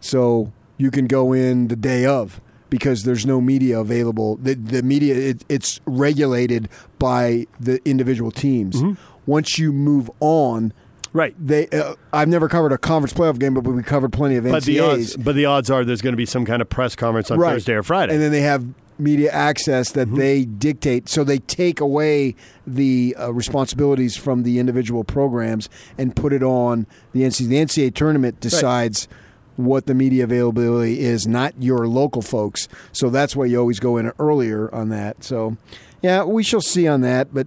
So 0.00 0.50
you 0.78 0.90
can 0.90 1.06
go 1.06 1.34
in 1.34 1.68
the 1.68 1.76
day 1.76 2.06
of 2.06 2.40
because 2.70 3.02
there's 3.02 3.26
no 3.26 3.42
media 3.42 3.80
available. 3.80 4.36
The, 4.36 4.54
the 4.54 4.82
media 4.82 5.14
it, 5.14 5.44
it's 5.46 5.78
regulated 5.84 6.70
by 6.98 7.48
the 7.60 7.86
individual 7.86 8.30
teams. 8.30 8.76
Mm-hmm. 8.76 8.94
Once 9.26 9.58
you 9.58 9.74
move 9.74 10.10
on, 10.20 10.72
Right. 11.12 11.34
they 11.38 11.68
uh, 11.68 11.94
I've 12.12 12.28
never 12.28 12.48
covered 12.48 12.72
a 12.72 12.78
conference 12.78 13.12
playoff 13.12 13.38
game, 13.38 13.54
but 13.54 13.64
we 13.64 13.82
covered 13.82 14.12
plenty 14.12 14.36
of 14.36 14.44
But 14.44 14.64
the 14.64 14.80
odds, 14.80 15.16
but 15.16 15.34
the 15.34 15.44
odds 15.46 15.70
are 15.70 15.84
there's 15.84 16.02
going 16.02 16.12
to 16.12 16.16
be 16.16 16.26
some 16.26 16.44
kind 16.44 16.62
of 16.62 16.68
press 16.68 16.94
conference 16.94 17.30
on 17.30 17.38
Right. 17.38 17.54
Thursday 17.54 17.74
or 17.74 17.82
Friday. 17.82 18.12
And 18.14 18.22
then 18.22 18.30
they 18.30 18.42
have 18.42 18.64
media 18.98 19.32
access 19.32 19.92
that 19.92 20.14
they 20.14 20.44
dictate. 20.44 21.08
So 21.08 21.24
they 21.24 21.38
take 21.38 21.80
away 21.80 22.36
the 22.66 23.16
uh, 23.18 23.32
responsibilities 23.32 24.16
from 24.16 24.42
the 24.42 24.58
individual 24.58 25.04
programs 25.04 25.68
and 25.98 26.14
put 26.14 26.32
it 26.32 26.42
on 26.42 26.86
the 27.12 27.22
NCAA. 27.22 27.48
The 27.48 27.56
NCAA 27.56 27.94
tournament 27.94 28.40
decides 28.40 29.08
what 29.56 29.86
the 29.86 29.94
media 29.94 30.24
availability 30.24 31.00
is, 31.00 31.26
not 31.26 31.54
your 31.58 31.88
local 31.88 32.22
folks. 32.22 32.68
So 32.92 33.10
that's 33.10 33.34
why 33.34 33.46
you 33.46 33.58
always 33.58 33.80
go 33.80 33.96
in 33.96 34.12
earlier 34.18 34.72
on 34.74 34.90
that. 34.90 35.24
So, 35.24 35.56
yeah, 36.02 36.22
we 36.24 36.42
shall 36.42 36.60
see 36.62 36.86
on 36.86 37.00
that. 37.00 37.32
But 37.34 37.46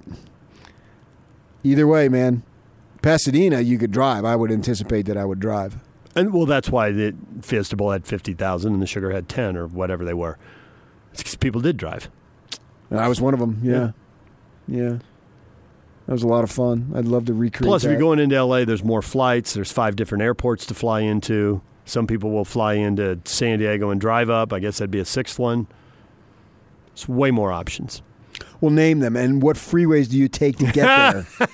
either 1.63 1.87
way, 1.87 2.09
man, 2.09 2.43
Pasadena, 3.03 3.59
you 3.59 3.77
could 3.77 3.91
drive. 3.91 4.25
I 4.25 4.35
would 4.35 4.51
anticipate 4.51 5.03
that 5.03 5.17
I 5.17 5.25
would 5.25 5.39
drive. 5.39 5.77
And 6.15 6.33
well, 6.33 6.45
that's 6.47 6.69
why 6.69 6.91
the 6.91 7.13
Fiesta 7.41 7.75
Bowl 7.75 7.91
had 7.91 8.07
fifty 8.07 8.33
thousand 8.33 8.73
and 8.73 8.81
the 8.81 8.87
Sugar 8.87 9.11
had 9.11 9.29
ten 9.29 9.55
or 9.55 9.67
whatever 9.67 10.03
they 10.03 10.13
were. 10.13 10.37
It's 11.11 11.21
because 11.21 11.35
people 11.35 11.61
did 11.61 11.77
drive. 11.77 12.09
And 12.89 12.99
I 12.99 13.07
was 13.07 13.19
one 13.21 13.33
of 13.33 13.39
them. 13.39 13.59
Yeah. 13.63 13.91
yeah. 14.67 14.97
That 16.05 16.11
was 16.13 16.23
a 16.23 16.27
lot 16.27 16.43
of 16.43 16.51
fun. 16.51 16.91
I'd 16.95 17.05
love 17.05 17.25
to 17.25 17.33
recreate 17.33 17.67
Plus, 17.67 17.83
if 17.83 17.91
you're 17.91 17.99
going 17.99 18.19
into 18.19 18.41
LA, 18.43 18.65
there's 18.65 18.83
more 18.83 19.01
flights. 19.01 19.53
There's 19.53 19.71
five 19.71 19.95
different 19.95 20.21
airports 20.21 20.65
to 20.67 20.73
fly 20.73 21.01
into. 21.01 21.61
Some 21.85 22.07
people 22.07 22.31
will 22.31 22.45
fly 22.45 22.75
into 22.75 23.19
San 23.25 23.59
Diego 23.59 23.89
and 23.89 23.99
drive 23.99 24.29
up. 24.29 24.53
I 24.53 24.59
guess 24.59 24.77
that'd 24.77 24.91
be 24.91 24.99
a 24.99 25.05
sixth 25.05 25.39
one. 25.39 25.67
It's 26.93 27.07
way 27.07 27.31
more 27.31 27.51
options. 27.51 28.01
We'll 28.61 28.71
name 28.71 28.99
them. 28.99 29.15
And 29.15 29.41
what 29.41 29.55
freeways 29.55 30.09
do 30.09 30.17
you 30.17 30.27
take 30.27 30.57
to 30.57 30.71
get 30.71 31.27
there? 31.39 31.47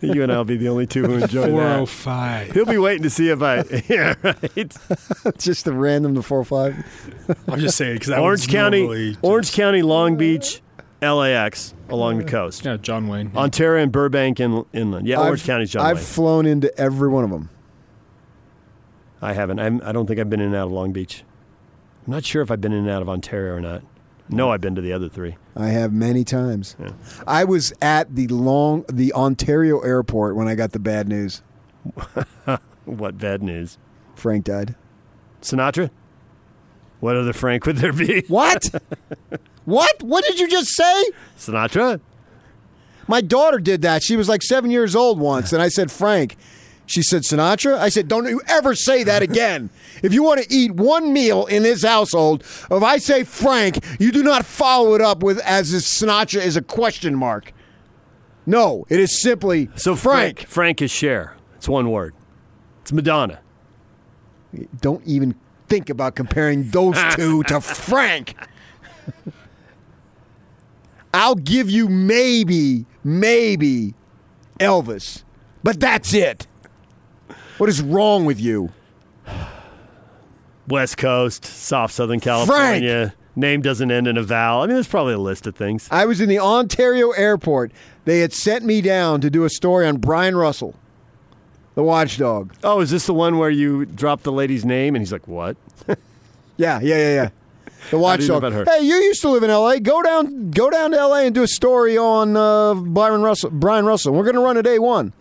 You 0.00 0.22
and 0.22 0.32
I'll 0.32 0.44
be 0.44 0.56
the 0.56 0.68
only 0.68 0.86
two 0.86 1.04
who 1.04 1.14
enjoy 1.14 1.42
that. 1.42 1.50
405. 1.50 2.52
He'll 2.52 2.64
be 2.64 2.78
waiting 2.78 3.02
to 3.02 3.10
see 3.10 3.28
if 3.28 3.42
I. 3.42 3.64
Yeah, 3.88 4.14
right. 4.22 4.76
Just 5.38 5.64
the 5.66 5.72
random, 5.74 6.14
the 6.14 6.22
4 6.22 6.44
5. 6.44 7.34
I'm 7.48 7.60
just 7.60 7.76
saying 7.76 7.94
because 7.96 8.10
Orange 8.10 8.48
County, 8.48 9.16
Orange 9.22 9.52
County, 9.52 9.82
Long 9.82 10.16
Beach, 10.16 10.62
LAX 11.02 11.74
along 11.90 12.18
the 12.18 12.24
coast. 12.24 12.64
Yeah, 12.64 12.76
John 12.78 13.08
Wayne. 13.08 13.30
Yeah. 13.34 13.40
Ontario 13.40 13.82
and 13.82 13.92
Burbank 13.92 14.40
in, 14.40 14.64
inland. 14.72 15.06
Yeah, 15.06 15.20
Orange 15.20 15.40
I've, 15.40 15.46
County's 15.46 15.70
John 15.70 15.84
I've 15.84 15.96
Wayne. 15.96 16.04
flown 16.04 16.46
into 16.46 16.78
every 16.80 17.08
one 17.08 17.24
of 17.24 17.30
them. 17.30 17.50
I 19.20 19.32
haven't. 19.32 19.58
I'm, 19.58 19.80
I 19.84 19.92
don't 19.92 20.06
think 20.06 20.18
I've 20.18 20.30
been 20.30 20.40
in 20.40 20.46
and 20.48 20.56
out 20.56 20.66
of 20.66 20.72
Long 20.72 20.92
Beach. 20.92 21.24
I'm 22.06 22.12
not 22.12 22.24
sure 22.24 22.42
if 22.42 22.50
I've 22.50 22.60
been 22.60 22.72
in 22.72 22.80
and 22.80 22.90
out 22.90 23.02
of 23.02 23.08
Ontario 23.08 23.54
or 23.54 23.60
not. 23.60 23.82
No, 24.28 24.50
I've 24.50 24.60
been 24.60 24.74
to 24.74 24.80
the 24.80 24.92
other 24.92 25.08
three. 25.08 25.36
I 25.54 25.68
have 25.68 25.92
many 25.92 26.24
times. 26.24 26.76
Yeah. 26.80 26.92
I 27.26 27.44
was 27.44 27.72
at 27.82 28.14
the 28.14 28.26
long, 28.28 28.84
the 28.90 29.12
Ontario 29.12 29.80
airport 29.80 30.34
when 30.34 30.48
I 30.48 30.54
got 30.54 30.72
the 30.72 30.78
bad 30.78 31.08
news. 31.08 31.42
What 32.84 33.16
bad 33.16 33.42
news? 33.42 33.78
Frank 34.14 34.44
died. 34.44 34.74
Sinatra? 35.40 35.90
What 37.00 37.16
other 37.16 37.32
Frank 37.32 37.66
would 37.66 37.76
there 37.76 37.92
be? 37.92 38.24
What? 38.28 38.68
what? 39.64 40.02
What 40.02 40.24
did 40.24 40.38
you 40.38 40.48
just 40.48 40.74
say? 40.74 41.04
Sinatra? 41.38 42.00
My 43.06 43.20
daughter 43.20 43.58
did 43.58 43.82
that. 43.82 44.02
She 44.02 44.16
was 44.16 44.28
like 44.28 44.42
seven 44.42 44.70
years 44.70 44.96
old 44.96 45.18
once, 45.18 45.52
and 45.52 45.60
I 45.60 45.68
said, 45.68 45.90
Frank. 45.90 46.36
She 46.86 47.02
said, 47.02 47.22
Sinatra? 47.22 47.78
I 47.78 47.88
said, 47.88 48.08
don't 48.08 48.28
you 48.28 48.40
ever 48.46 48.74
say 48.74 49.04
that 49.04 49.22
again. 49.22 49.70
if 50.02 50.12
you 50.12 50.22
want 50.22 50.42
to 50.42 50.52
eat 50.54 50.72
one 50.72 51.12
meal 51.12 51.46
in 51.46 51.62
this 51.62 51.82
household, 51.82 52.42
if 52.42 52.82
I 52.82 52.98
say 52.98 53.24
Frank, 53.24 53.82
you 53.98 54.12
do 54.12 54.22
not 54.22 54.44
follow 54.44 54.94
it 54.94 55.00
up 55.00 55.22
with 55.22 55.38
as 55.40 55.72
if 55.72 55.82
Sinatra 55.82 56.44
is 56.44 56.56
a 56.56 56.62
question 56.62 57.14
mark. 57.14 57.52
No, 58.46 58.84
it 58.90 59.00
is 59.00 59.22
simply 59.22 59.70
So 59.76 59.96
Frank. 59.96 60.40
Frank, 60.40 60.48
Frank 60.50 60.82
is 60.82 60.90
Cher. 60.90 61.36
It's 61.56 61.68
one 61.68 61.90
word. 61.90 62.14
It's 62.82 62.92
Madonna. 62.92 63.40
Don't 64.80 65.02
even 65.06 65.34
think 65.68 65.88
about 65.88 66.14
comparing 66.14 66.68
those 66.70 66.96
two 67.16 67.42
to 67.44 67.60
Frank. 67.62 68.34
I'll 71.14 71.36
give 71.36 71.70
you 71.70 71.88
maybe, 71.88 72.84
maybe 73.02 73.94
Elvis, 74.60 75.22
but 75.62 75.80
that's 75.80 76.12
it. 76.12 76.46
What 77.58 77.68
is 77.68 77.80
wrong 77.82 78.24
with 78.24 78.40
you? 78.40 78.72
West 80.68 80.96
Coast, 80.96 81.44
soft 81.44 81.94
Southern 81.94 82.20
California. 82.20 83.14
Name 83.36 83.62
doesn't 83.62 83.90
end 83.90 84.06
in 84.06 84.16
a 84.16 84.22
vowel. 84.22 84.62
I 84.62 84.66
mean, 84.66 84.74
there's 84.76 84.88
probably 84.88 85.14
a 85.14 85.18
list 85.18 85.46
of 85.46 85.56
things. 85.56 85.88
I 85.90 86.06
was 86.06 86.20
in 86.20 86.28
the 86.28 86.38
Ontario 86.38 87.10
airport. 87.10 87.72
They 88.04 88.20
had 88.20 88.32
sent 88.32 88.64
me 88.64 88.80
down 88.80 89.20
to 89.22 89.30
do 89.30 89.44
a 89.44 89.50
story 89.50 89.86
on 89.86 89.96
Bryon 89.96 90.36
Russell, 90.36 90.74
the 91.74 91.82
watchdog. 91.82 92.54
Oh, 92.62 92.80
is 92.80 92.90
this 92.90 93.06
the 93.06 93.14
one 93.14 93.38
where 93.38 93.50
you 93.50 93.86
drop 93.86 94.22
the 94.22 94.32
lady's 94.32 94.64
name 94.64 94.94
and 94.94 95.02
he's 95.02 95.12
like, 95.12 95.26
"What?" 95.26 95.56
Yeah, 96.56 96.78
yeah, 96.80 96.96
yeah, 96.96 97.14
yeah. 97.14 97.28
The 97.90 97.96
know 97.96 98.02
watchdog. 98.02 98.38
about 98.38 98.52
her. 98.52 98.64
Hey, 98.64 98.84
you 98.84 98.94
used 98.94 99.20
to 99.22 99.28
live 99.28 99.42
in 99.42 99.50
L.A. 99.50 99.80
Go 99.80 100.02
down, 100.02 100.52
go 100.52 100.70
down 100.70 100.92
to 100.92 100.96
L.A. 100.98 101.26
and 101.26 101.34
do 101.34 101.42
a 101.42 101.48
story 101.48 101.98
on 101.98 102.36
uh, 102.36 102.74
Byron 102.74 103.22
Russell, 103.22 103.50
Bryon 103.50 103.86
Russell. 103.86 104.14
We're 104.14 104.22
going 104.22 104.36
to 104.36 104.40
run 104.40 104.56
it 104.56 104.62
day 104.62 104.78
one. 104.78 105.12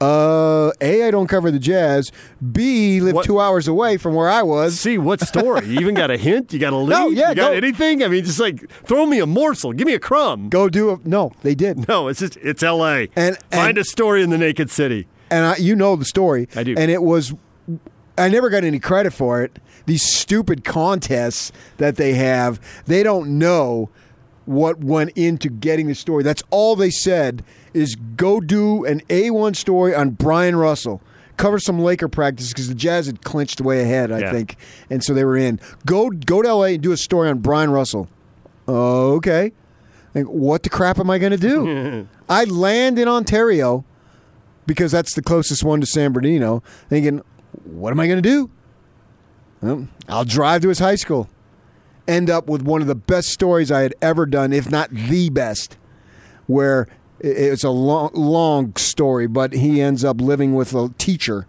Uh, 0.00 0.70
A, 0.80 1.04
I 1.06 1.10
don't 1.10 1.26
cover 1.28 1.50
the 1.50 1.58
Jazz. 1.58 2.10
B, 2.52 3.00
live 3.00 3.14
What- 3.14 3.24
two 3.24 3.40
hours 3.40 3.68
away 3.68 3.96
from 3.96 4.14
where 4.14 4.28
I 4.28 4.42
was. 4.42 4.78
See 4.80 4.98
what 4.98 5.20
story? 5.20 5.66
You 5.66 5.80
even 5.80 5.94
got 5.94 6.10
a 6.10 6.16
hint? 6.16 6.52
You 6.52 6.58
got 6.58 6.72
a 6.72 6.76
lead? 6.78 6.88
No, 6.90 7.08
yeah, 7.08 7.30
you 7.30 7.34
got 7.36 7.50
go- 7.50 7.52
anything? 7.52 8.02
I 8.02 8.08
mean, 8.08 8.24
just 8.24 8.40
like 8.40 8.68
throw 8.84 9.06
me 9.06 9.18
a 9.20 9.26
morsel, 9.26 9.72
give 9.72 9.86
me 9.86 9.94
a 9.94 9.98
crumb. 10.00 10.48
Go 10.48 10.68
do 10.68 10.90
a 10.90 10.98
no. 11.04 11.32
They 11.42 11.54
did, 11.54 11.88
No, 11.88 12.08
it's 12.08 12.20
just 12.20 12.36
it's 12.38 12.62
L.A. 12.62 13.08
And- 13.16 13.38
find 13.50 13.70
and- 13.70 13.78
a 13.78 13.84
story 13.84 14.22
in 14.22 14.30
the 14.30 14.38
naked 14.38 14.70
city. 14.70 15.06
and 15.30 15.44
I, 15.46 15.56
you 15.56 15.74
know 15.76 15.96
the 15.96 16.04
story. 16.04 16.48
I 16.54 16.64
do. 16.64 16.74
And 16.76 16.90
it 16.90 17.02
was, 17.02 17.32
I 18.18 18.28
never 18.28 18.50
got 18.50 18.62
any 18.64 18.78
credit 18.80 19.12
for 19.12 19.42
it. 19.42 19.58
These 19.86 20.02
stupid 20.02 20.64
contests 20.64 21.52
that 21.78 21.96
they 21.96 22.14
have, 22.14 22.58
they 22.86 23.02
don't 23.02 23.38
know 23.38 23.90
what 24.46 24.78
went 24.78 25.10
into 25.16 25.48
getting 25.48 25.86
the 25.86 25.94
story. 25.94 26.22
That's 26.22 26.42
all 26.50 26.76
they 26.76 26.90
said 26.90 27.42
is 27.72 27.96
go 28.16 28.40
do 28.40 28.84
an 28.84 29.00
A1 29.08 29.56
story 29.56 29.94
on 29.94 30.10
Bryon 30.10 30.56
Russell. 30.56 31.00
Cover 31.36 31.58
some 31.58 31.80
Laker 31.80 32.06
practice 32.08 32.48
because 32.50 32.68
the 32.68 32.74
Jazz 32.74 33.06
had 33.06 33.22
clinched 33.24 33.60
way 33.60 33.80
ahead, 33.82 34.12
I 34.12 34.20
Yeah. 34.20 34.32
think, 34.32 34.56
and 34.88 35.02
so 35.02 35.14
they 35.14 35.24
were 35.24 35.36
in. 35.36 35.58
Go 35.84 36.10
go 36.10 36.42
to 36.42 36.48
LA 36.54 36.74
and 36.74 36.80
do 36.82 36.92
a 36.92 36.96
story 36.96 37.28
on 37.28 37.38
Bryon 37.38 37.70
Russell. 37.70 38.08
Okay, 38.68 39.52
like, 40.14 40.26
what 40.26 40.62
the 40.62 40.68
crap 40.70 40.98
am 41.00 41.10
I 41.10 41.18
going 41.18 41.32
to 41.32 41.36
do? 41.36 42.06
I 42.28 42.44
land 42.44 42.98
in 42.98 43.08
Ontario 43.08 43.84
because 44.66 44.92
that's 44.92 45.14
the 45.14 45.22
closest 45.22 45.64
one 45.64 45.80
to 45.80 45.86
San 45.86 46.12
Bernardino. 46.12 46.62
Thinking, 46.88 47.20
what 47.64 47.90
am 47.90 47.98
I 48.00 48.06
going 48.06 48.22
to 48.22 48.28
do? 48.28 48.48
Well, 49.60 49.88
I'll 50.08 50.24
drive 50.24 50.62
to 50.62 50.68
his 50.68 50.78
high 50.78 50.94
school. 50.94 51.28
End 52.06 52.28
up 52.28 52.48
with 52.48 52.62
one 52.62 52.82
of 52.82 52.86
the 52.86 52.94
best 52.94 53.28
stories 53.30 53.72
I 53.72 53.80
had 53.80 53.94
ever 54.02 54.26
done, 54.26 54.52
if 54.52 54.70
not 54.70 54.90
the 54.90 55.30
best, 55.30 55.78
where 56.46 56.86
it's 57.20 57.64
a 57.64 57.70
long, 57.70 58.10
long 58.12 58.76
story, 58.76 59.26
but 59.26 59.54
he 59.54 59.80
ends 59.80 60.04
up 60.04 60.20
living 60.20 60.54
with 60.54 60.74
a 60.74 60.90
teacher. 60.98 61.46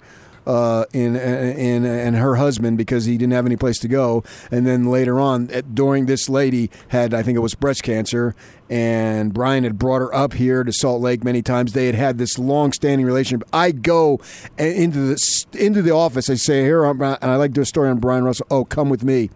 Uh, 0.47 0.85
in 0.93 1.15
uh, 1.15 1.19
in 1.19 1.83
uh, 1.83 1.89
and 1.89 2.15
her 2.17 2.35
husband 2.35 2.77
because 2.77 3.05
he 3.05 3.17
didn't 3.17 3.33
have 3.33 3.47
any 3.47 3.55
place 3.55 3.79
to 3.79 3.88
go, 3.88 4.24
and 4.51 4.67
then 4.67 4.85
later 4.85 5.19
on, 5.19 5.50
at- 5.50 5.74
during 5.74 6.05
this 6.05 6.29
lady 6.29 6.69
had 6.89 7.15
I 7.15 7.24
think 7.24 7.35
it 7.35 7.39
was 7.39 7.55
breast 7.55 7.81
cancer, 7.81 8.35
and 8.69 9.33
Bryon 9.33 9.63
had 9.63 9.79
brought 9.79 10.01
her 10.01 10.13
up 10.13 10.33
here 10.33 10.63
to 10.63 10.71
Salt 10.71 11.01
Lake 11.01 11.24
many 11.24 11.41
times. 11.41 11.74
They 11.74 11.88
had 11.88 11.95
had 11.95 12.19
this 12.19 12.38
long-standing 12.38 13.07
relationship. 13.07 13.47
I 13.51 13.71
go 13.71 14.19
into 14.59 15.00
the 15.00 15.45
into 15.57 15.81
the 15.81 15.89
office. 15.89 16.29
I 16.29 16.35
say, 16.35 16.62
"Here, 16.62 16.83
I'm, 16.85 17.01
and 17.01 17.17
I 17.24 17.38
like 17.38 17.50
to 17.50 17.55
do 17.55 17.62
a 17.62 17.65
story 17.65 17.89
on 17.89 17.97
Bryon 17.97 18.24
Russell. 18.24 18.45
Oh, 18.51 18.65
come 18.65 18.89
with 18.89 19.03
me." 19.03 19.31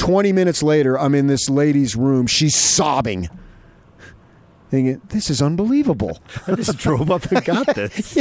20 0.00 0.32
minutes 0.32 0.62
later, 0.62 0.98
I'm 0.98 1.14
in 1.14 1.26
this 1.26 1.50
lady's 1.50 1.94
room. 1.94 2.26
She's 2.26 2.56
sobbing. 2.56 3.28
Thinking, 4.70 5.02
this 5.08 5.28
is 5.28 5.42
unbelievable. 5.42 6.20
I 6.46 6.54
just 6.54 6.78
drove 6.78 7.10
up 7.10 7.30
and 7.30 7.44
got 7.44 7.66
this. 7.74 8.14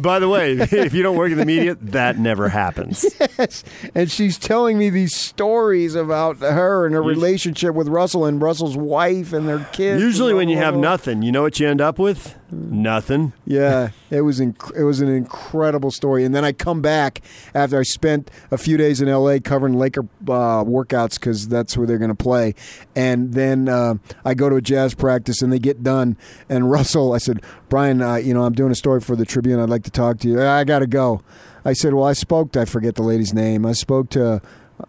By 0.00 0.18
the 0.18 0.28
way, 0.28 0.52
if 0.58 0.92
you 0.92 1.04
don't 1.04 1.16
work 1.16 1.30
in 1.30 1.38
the 1.38 1.44
media, 1.44 1.76
that 1.76 2.18
never 2.18 2.48
happens. 2.48 3.06
Yes. 3.38 3.62
And 3.94 4.10
she's 4.10 4.38
telling 4.38 4.76
me 4.76 4.90
these 4.90 5.14
stories 5.14 5.94
about 5.94 6.38
her 6.38 6.84
and 6.84 6.94
her 6.94 7.02
relationship 7.02 7.74
with 7.76 7.86
Russell 7.86 8.24
and 8.24 8.42
Russell's 8.42 8.76
wife 8.76 9.32
and 9.32 9.48
their 9.48 9.64
kids. 9.72 10.02
Usually, 10.02 10.34
when 10.34 10.48
you 10.48 10.56
have 10.56 10.74
nothing, 10.74 11.22
you 11.22 11.30
know 11.30 11.42
what 11.42 11.60
you 11.60 11.68
end 11.68 11.80
up 11.80 11.98
with? 11.98 12.34
Nothing. 12.50 13.34
Yeah, 13.44 13.90
it 14.10 14.22
was 14.22 14.40
inc- 14.40 14.74
it 14.74 14.84
was 14.84 15.00
an 15.02 15.08
incredible 15.08 15.90
story. 15.90 16.24
And 16.24 16.34
then 16.34 16.46
I 16.46 16.52
come 16.52 16.80
back 16.80 17.20
after 17.54 17.78
I 17.78 17.82
spent 17.82 18.30
a 18.50 18.56
few 18.56 18.78
days 18.78 19.02
in 19.02 19.08
L.A. 19.08 19.38
covering 19.38 19.74
Laker 19.74 20.02
uh, 20.22 20.64
workouts 20.64 21.14
because 21.14 21.48
that's 21.48 21.76
where 21.76 21.86
they're 21.86 21.98
going 21.98 22.08
to 22.08 22.14
play. 22.14 22.54
And 22.96 23.34
then 23.34 23.68
uh, 23.68 23.94
I 24.24 24.32
go 24.32 24.48
to 24.48 24.56
a 24.56 24.62
jazz 24.62 24.94
practice 24.94 25.42
and 25.42 25.52
they 25.52 25.58
get 25.58 25.82
done. 25.82 26.16
And 26.48 26.70
Russell, 26.70 27.12
I 27.12 27.18
said, 27.18 27.42
Bryon, 27.68 28.00
uh, 28.00 28.14
you 28.16 28.32
know, 28.32 28.44
I'm 28.44 28.54
doing 28.54 28.72
a 28.72 28.76
story 28.76 29.02
for 29.02 29.14
the 29.14 29.26
Tribune. 29.26 29.60
I'd 29.60 29.68
like 29.68 29.84
to 29.84 29.90
talk 29.90 30.18
to 30.20 30.28
you. 30.28 30.42
I 30.42 30.64
got 30.64 30.78
to 30.78 30.86
go. 30.86 31.20
I 31.66 31.74
said, 31.74 31.92
well, 31.92 32.06
I 32.06 32.14
spoke. 32.14 32.52
To, 32.52 32.62
I 32.62 32.64
forget 32.64 32.94
the 32.94 33.02
lady's 33.02 33.34
name. 33.34 33.66
I 33.66 33.72
spoke 33.72 34.08
to. 34.10 34.40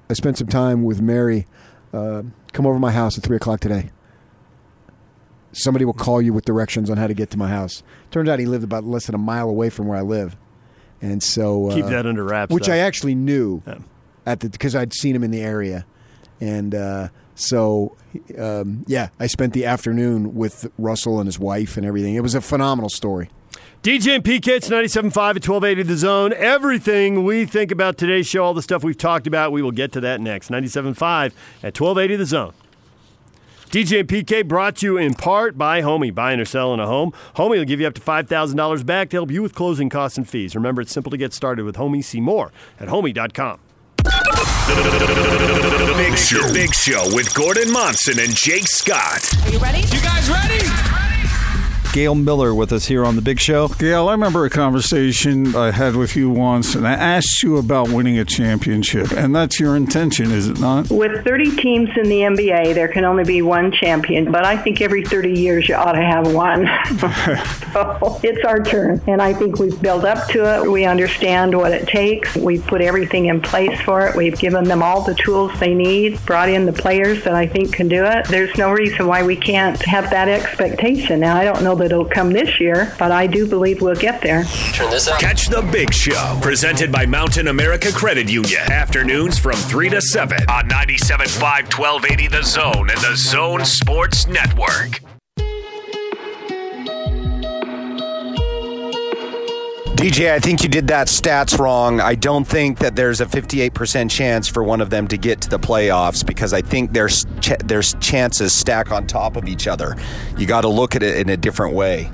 I 0.09 0.13
spent 0.13 0.37
some 0.37 0.47
time 0.47 0.83
with 0.83 1.01
Mary. 1.01 1.45
Uh, 1.91 2.23
come 2.53 2.65
over 2.65 2.79
my 2.79 2.91
house 2.91 3.17
at 3.17 3.23
three 3.23 3.35
o'clock 3.35 3.59
today 3.59 3.89
somebody 5.51 5.85
will 5.85 5.93
call 5.93 6.21
you 6.21 6.33
with 6.33 6.45
directions 6.45 6.89
on 6.89 6.97
how 6.97 7.07
to 7.07 7.13
get 7.13 7.29
to 7.31 7.37
my 7.37 7.49
house. 7.49 7.83
Turns 8.11 8.29
out 8.29 8.39
he 8.39 8.45
lived 8.45 8.63
about 8.63 8.83
less 8.83 9.05
than 9.05 9.15
a 9.15 9.19
mile 9.19 9.49
away 9.49 9.69
from 9.69 9.87
where 9.87 9.97
I 9.97 10.01
live, 10.01 10.35
and 11.01 11.21
so 11.23 11.69
uh, 11.69 11.75
Keep 11.75 11.85
that 11.85 12.05
under 12.05 12.23
wraps. 12.23 12.53
which 12.53 12.67
though. 12.67 12.73
I 12.73 12.77
actually 12.77 13.15
knew 13.15 13.61
Yeah. 13.67 13.79
at 14.25 14.39
the 14.41 14.49
because 14.49 14.75
I'd 14.75 14.93
seen 14.93 15.15
him 15.15 15.23
in 15.23 15.31
the 15.31 15.41
area, 15.41 15.85
and 16.41 16.73
uh, 16.75 17.07
so 17.35 17.95
um, 18.37 18.83
yeah, 18.87 19.09
I 19.19 19.27
spent 19.27 19.53
the 19.53 19.65
afternoon 19.65 20.35
with 20.35 20.69
Russell 20.77 21.19
and 21.19 21.27
his 21.27 21.39
wife 21.39 21.77
and 21.77 21.85
everything. 21.85 22.15
It 22.15 22.21
was 22.23 22.35
a 22.35 22.41
phenomenal 22.41 22.89
story. 22.89 23.29
DJ 23.81 24.15
and 24.15 24.23
PK, 24.25 24.47
it's 24.57 24.67
97.5 24.67 25.07
at 25.07 25.15
1280 25.47 25.83
The 25.83 25.95
Zone. 25.95 26.33
Everything 26.33 27.23
we 27.23 27.45
think 27.45 27.71
about 27.71 27.97
today's 27.97 28.27
show, 28.27 28.43
all 28.43 28.53
the 28.53 28.61
stuff 28.61 28.83
we've 28.83 28.97
talked 28.97 29.25
about, 29.25 29.53
we 29.53 29.61
will 29.61 29.71
get 29.71 29.93
to 29.93 30.01
that 30.01 30.19
next. 30.19 30.49
97.5 30.51 31.31
at 31.63 31.79
1280 31.79 32.15
The 32.17 32.25
Zone. 32.25 32.53
DJ 33.69 33.99
and 33.99 34.09
PK 34.09 34.47
brought 34.47 34.77
to 34.77 34.85
you 34.87 34.97
in 34.97 35.13
part 35.13 35.55
by 35.55 35.81
Homie. 35.81 36.13
Buying 36.13 36.39
or 36.39 36.45
selling 36.45 36.79
a 36.79 36.87
home. 36.87 37.13
Homie 37.35 37.59
will 37.59 37.65
give 37.65 37.79
you 37.79 37.85
up 37.85 37.93
to 37.93 38.01
$5,000 38.01 38.85
back 38.85 39.11
to 39.11 39.17
help 39.17 39.29
you 39.29 39.43
with 39.43 39.53
closing 39.53 39.89
costs 39.89 40.17
and 40.17 40.27
fees. 40.27 40.55
Remember, 40.55 40.81
it's 40.81 40.91
simple 40.91 41.11
to 41.11 41.17
get 41.17 41.33
started 41.33 41.65
with 41.65 41.75
Homie. 41.75 42.03
See 42.03 42.19
more 42.19 42.51
at 42.79 42.87
homie.com. 42.87 43.59
The 43.97 45.93
Big 45.97 46.17
Show. 46.17 46.41
The 46.47 46.53
Big 46.53 46.73
Show 46.73 47.15
with 47.15 47.31
Gordon 47.35 47.71
Monson 47.71 48.17
and 48.19 48.35
Jake 48.35 48.67
Scott. 48.67 49.31
Are 49.45 49.51
you 49.51 49.59
ready? 49.59 49.81
You 49.81 50.01
guys 50.01 50.27
ready? 50.29 50.98
Gail 51.91 52.13
Miller 52.13 52.53
with 52.53 52.71
us 52.71 52.85
here 52.85 53.03
on 53.03 53.15
the 53.15 53.21
Big 53.21 53.39
Show. 53.39 53.67
Gail, 53.67 54.09
I 54.09 54.11
remember 54.11 54.45
a 54.45 54.49
conversation 54.49 55.55
I 55.55 55.71
had 55.71 55.95
with 55.95 56.15
you 56.15 56.29
once, 56.29 56.75
and 56.75 56.87
I 56.87 56.93
asked 56.93 57.41
you 57.41 57.57
about 57.57 57.89
winning 57.89 58.19
a 58.19 58.25
championship, 58.25 59.11
and 59.11 59.35
that's 59.35 59.59
your 59.59 59.75
intention, 59.75 60.29
is 60.29 60.47
it 60.47 60.59
not? 60.59 60.91
With 60.91 61.23
30 61.23 61.55
teams 61.55 61.89
in 61.97 62.03
the 62.03 62.21
NBA, 62.21 62.75
there 62.75 62.89
can 62.89 63.05
only 63.05 63.23
be 63.23 63.41
one 63.41 63.71
champion, 63.71 64.31
but 64.31 64.45
I 64.45 64.55
think 64.55 64.81
every 64.81 65.03
30 65.03 65.31
years 65.31 65.67
you 65.67 65.73
ought 65.73 65.93
to 65.93 66.01
have 66.01 66.31
one. 66.31 66.67
so 67.73 68.19
it's 68.21 68.45
our 68.45 68.63
turn, 68.63 69.01
and 69.07 69.19
I 69.19 69.33
think 69.33 69.57
we've 69.57 69.81
built 69.81 70.05
up 70.05 70.27
to 70.29 70.43
it. 70.43 70.69
We 70.69 70.85
understand 70.85 71.57
what 71.57 71.71
it 71.71 71.87
takes. 71.87 72.35
We've 72.35 72.65
put 72.67 72.81
everything 72.81 73.25
in 73.25 73.41
place 73.41 73.79
for 73.81 74.05
it. 74.07 74.15
We've 74.15 74.37
given 74.37 74.65
them 74.65 74.83
all 74.83 75.01
the 75.01 75.15
tools 75.15 75.51
they 75.59 75.73
need, 75.73 76.23
brought 76.27 76.49
in 76.49 76.67
the 76.67 76.73
players 76.73 77.23
that 77.23 77.33
I 77.33 77.47
think 77.47 77.73
can 77.73 77.87
do 77.87 78.05
it. 78.05 78.27
There's 78.27 78.55
no 78.59 78.71
reason 78.71 79.07
why 79.07 79.23
we 79.23 79.35
can't 79.35 79.81
have 79.81 80.11
that 80.11 80.29
expectation. 80.29 81.19
Now, 81.21 81.35
I 81.35 81.43
don't 81.43 81.63
know 81.63 81.78
that 81.79 81.91
it'll 81.91 82.05
come 82.05 82.31
this 82.31 82.59
year, 82.59 82.93
but 82.99 83.11
I 83.11 83.27
do 83.27 83.47
believe 83.47 83.81
we'll 83.81 83.95
get 83.95 84.21
there. 84.21 84.43
Catch 84.43 85.47
the 85.47 85.67
Big 85.71 85.93
Show. 85.93 86.37
Presented 86.41 86.91
by 86.91 87.05
Mountain 87.05 87.47
America 87.47 87.91
Credit 87.91 88.29
Union. 88.29 88.61
Afternoons 88.71 89.37
from 89.39 89.55
3 89.55 89.89
to 89.89 90.01
7 90.01 90.37
on 90.49 90.69
97.5 90.69 91.77
1280 91.77 92.27
The 92.27 92.43
Zone 92.43 92.89
and 92.89 92.99
The 92.99 93.15
Zone 93.15 93.65
Sports 93.65 94.27
Network. 94.27 95.01
DJ, 99.99 100.31
I 100.31 100.39
think 100.39 100.63
you 100.63 100.69
did 100.69 100.87
that 100.87 101.07
stats 101.07 101.59
wrong. 101.59 101.99
I 101.99 102.15
don't 102.15 102.45
think 102.45 102.79
that 102.79 102.95
there's 102.95 103.19
a 103.19 103.25
58% 103.25 104.09
chance 104.09 104.47
for 104.47 104.63
one 104.63 104.79
of 104.79 104.89
them 104.89 105.09
to 105.09 105.17
get 105.17 105.41
to 105.41 105.49
the 105.49 105.59
playoffs 105.59 106.25
because 106.25 106.53
I 106.53 106.61
think 106.61 106.93
there's 106.93 107.25
ch- 107.41 107.59
there's 107.65 107.95
chances 107.95 108.53
stack 108.53 108.93
on 108.93 109.07
top 109.07 109.35
of 109.35 109.49
each 109.49 109.67
other. 109.67 109.97
You 110.37 110.47
got 110.47 110.61
to 110.61 110.69
look 110.69 110.95
at 110.95 111.03
it 111.03 111.17
in 111.17 111.27
a 111.27 111.35
different 111.35 111.75
way. 111.75 112.09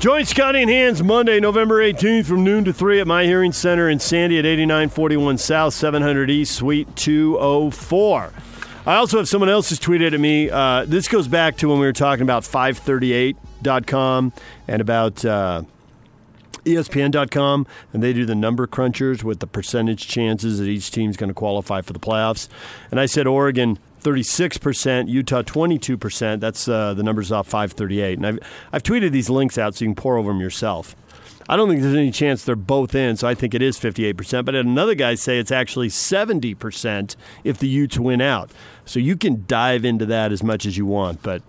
Join 0.00 0.24
Scotty 0.24 0.62
and 0.62 0.70
Hands 0.70 1.00
Monday, 1.04 1.38
November 1.38 1.80
18th 1.80 2.26
from 2.26 2.42
noon 2.42 2.64
to 2.64 2.72
3 2.72 2.98
at 2.98 3.06
My 3.06 3.26
Hearing 3.26 3.52
Center 3.52 3.88
in 3.88 4.00
Sandy 4.00 4.40
at 4.40 4.44
8941 4.44 5.38
South, 5.38 5.72
700 5.72 6.30
East, 6.30 6.56
Suite 6.56 6.96
204. 6.96 8.32
I 8.84 8.96
also 8.96 9.18
have 9.18 9.28
someone 9.28 9.50
else 9.50 9.68
who's 9.68 9.78
tweeted 9.78 10.14
at 10.14 10.18
me. 10.18 10.50
Uh, 10.50 10.84
this 10.84 11.06
goes 11.06 11.28
back 11.28 11.58
to 11.58 11.68
when 11.68 11.78
we 11.78 11.86
were 11.86 11.92
talking 11.92 12.22
about 12.22 12.42
538.com 13.62 14.32
and 14.68 14.80
about 14.80 15.24
uh, 15.24 15.62
E 16.64 16.74
ESPN.com, 16.74 17.66
and 17.92 18.02
they 18.02 18.12
do 18.12 18.26
the 18.26 18.34
number 18.34 18.66
crunchers 18.66 19.22
with 19.22 19.38
the 19.38 19.46
percentage 19.46 20.08
chances 20.08 20.58
that 20.58 20.66
each 20.66 20.90
team's 20.90 21.16
going 21.16 21.28
to 21.28 21.34
qualify 21.34 21.80
for 21.80 21.92
the 21.92 22.00
playoffs. 22.00 22.48
And 22.90 22.98
I 22.98 23.06
said 23.06 23.28
Oregon 23.28 23.78
36%, 24.02 25.08
Utah 25.08 25.42
22%. 25.42 26.40
That's 26.40 26.68
uh, 26.68 26.94
the 26.94 27.04
numbers 27.04 27.30
off 27.30 27.46
538. 27.46 28.18
And 28.18 28.26
I've, 28.26 28.38
I've 28.72 28.82
tweeted 28.82 29.12
these 29.12 29.30
links 29.30 29.58
out 29.58 29.76
so 29.76 29.84
you 29.84 29.90
can 29.90 29.94
pour 29.94 30.18
over 30.18 30.32
them 30.32 30.40
yourself. 30.40 30.96
I 31.48 31.54
don't 31.54 31.68
think 31.68 31.82
there's 31.82 31.94
any 31.94 32.10
chance 32.10 32.44
they're 32.44 32.56
both 32.56 32.96
in, 32.96 33.16
so 33.16 33.28
I 33.28 33.34
think 33.34 33.54
it 33.54 33.62
is 33.62 33.78
58%. 33.78 34.44
But 34.44 34.56
another 34.56 34.96
guy 34.96 35.14
say 35.14 35.38
it's 35.38 35.52
actually 35.52 35.88
70% 35.88 37.14
if 37.44 37.58
the 37.58 37.68
Utes 37.68 37.98
win 37.98 38.20
out. 38.20 38.50
So 38.84 38.98
you 38.98 39.16
can 39.16 39.44
dive 39.46 39.84
into 39.84 40.06
that 40.06 40.32
as 40.32 40.42
much 40.42 40.66
as 40.66 40.76
you 40.76 40.86
want. 40.86 41.22
But 41.22 41.42